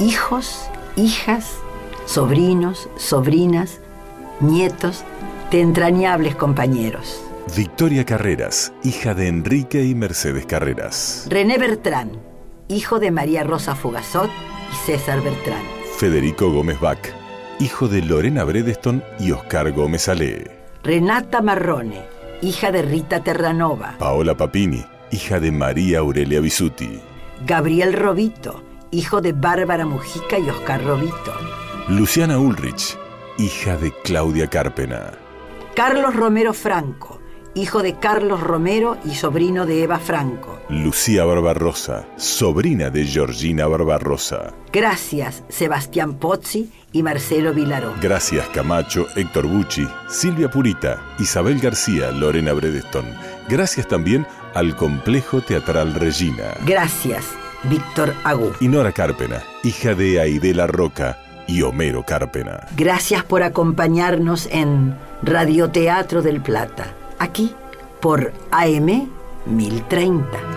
hijos, 0.00 0.68
hijas, 0.96 1.52
sobrinos, 2.04 2.88
sobrinas, 2.96 3.78
nietos 4.40 5.04
de 5.52 5.60
entrañables 5.60 6.34
compañeros. 6.34 7.22
Victoria 7.56 8.04
Carreras, 8.04 8.72
hija 8.82 9.14
de 9.14 9.28
Enrique 9.28 9.84
y 9.84 9.94
Mercedes 9.94 10.46
Carreras. 10.46 11.28
René 11.30 11.58
Bertrán, 11.58 12.10
hijo 12.66 12.98
de 12.98 13.12
María 13.12 13.44
Rosa 13.44 13.76
Fugazot 13.76 14.30
y 14.72 14.76
César 14.84 15.22
Bertrán. 15.22 15.75
Federico 15.96 16.50
Gómez 16.52 16.78
Bach, 16.78 16.98
hijo 17.58 17.88
de 17.88 18.02
Lorena 18.02 18.44
Bredeston 18.44 19.02
y 19.18 19.32
Oscar 19.32 19.72
Gómez 19.72 20.10
Ale. 20.10 20.50
Renata 20.84 21.40
Marrone, 21.40 22.02
hija 22.42 22.70
de 22.70 22.82
Rita 22.82 23.24
Terranova. 23.24 23.94
Paola 23.98 24.36
Papini, 24.36 24.84
hija 25.10 25.40
de 25.40 25.50
María 25.50 26.00
Aurelia 26.00 26.40
Bisuti. 26.40 27.00
Gabriel 27.46 27.94
Robito, 27.94 28.62
hijo 28.90 29.22
de 29.22 29.32
Bárbara 29.32 29.86
Mujica 29.86 30.38
y 30.38 30.50
Oscar 30.50 30.84
Robito. 30.84 31.34
Luciana 31.88 32.38
Ulrich, 32.38 32.98
hija 33.38 33.78
de 33.78 33.90
Claudia 34.04 34.48
Carpena. 34.48 35.12
Carlos 35.74 36.14
Romero 36.14 36.52
Franco, 36.52 37.15
hijo 37.56 37.82
de 37.82 37.94
Carlos 37.94 38.40
Romero 38.40 38.98
y 39.04 39.14
sobrino 39.14 39.64
de 39.64 39.82
Eva 39.82 39.98
Franco. 39.98 40.60
Lucía 40.68 41.24
Barbarosa, 41.24 42.06
sobrina 42.16 42.90
de 42.90 43.06
Georgina 43.06 43.66
Barbarosa. 43.66 44.52
Gracias, 44.72 45.42
Sebastián 45.48 46.14
Pozzi 46.18 46.70
y 46.92 47.02
Marcelo 47.02 47.54
Vilaró. 47.54 47.94
Gracias 48.00 48.46
Camacho, 48.50 49.06
Héctor 49.16 49.46
Bucci, 49.46 49.88
Silvia 50.06 50.50
Purita, 50.50 51.02
Isabel 51.18 51.58
García, 51.58 52.10
Lorena 52.10 52.52
Bredeston. 52.52 53.06
Gracias 53.48 53.88
también 53.88 54.26
al 54.54 54.76
Complejo 54.76 55.40
Teatral 55.40 55.94
Regina. 55.94 56.54
Gracias, 56.66 57.24
Víctor 57.64 58.14
Agú. 58.22 58.52
Y 58.60 58.68
Nora 58.68 58.92
Carpena, 58.92 59.42
hija 59.64 59.94
de 59.94 60.20
Aidela 60.20 60.66
Roca 60.66 61.18
y 61.46 61.62
Homero 61.62 62.04
Carpena. 62.04 62.66
Gracias 62.76 63.24
por 63.24 63.42
acompañarnos 63.42 64.46
en 64.50 64.94
Radioteatro 65.22 66.20
del 66.20 66.42
Plata. 66.42 66.92
Aquí 67.18 67.54
por 68.00 68.32
AM 68.50 69.08
1030. 69.46 70.55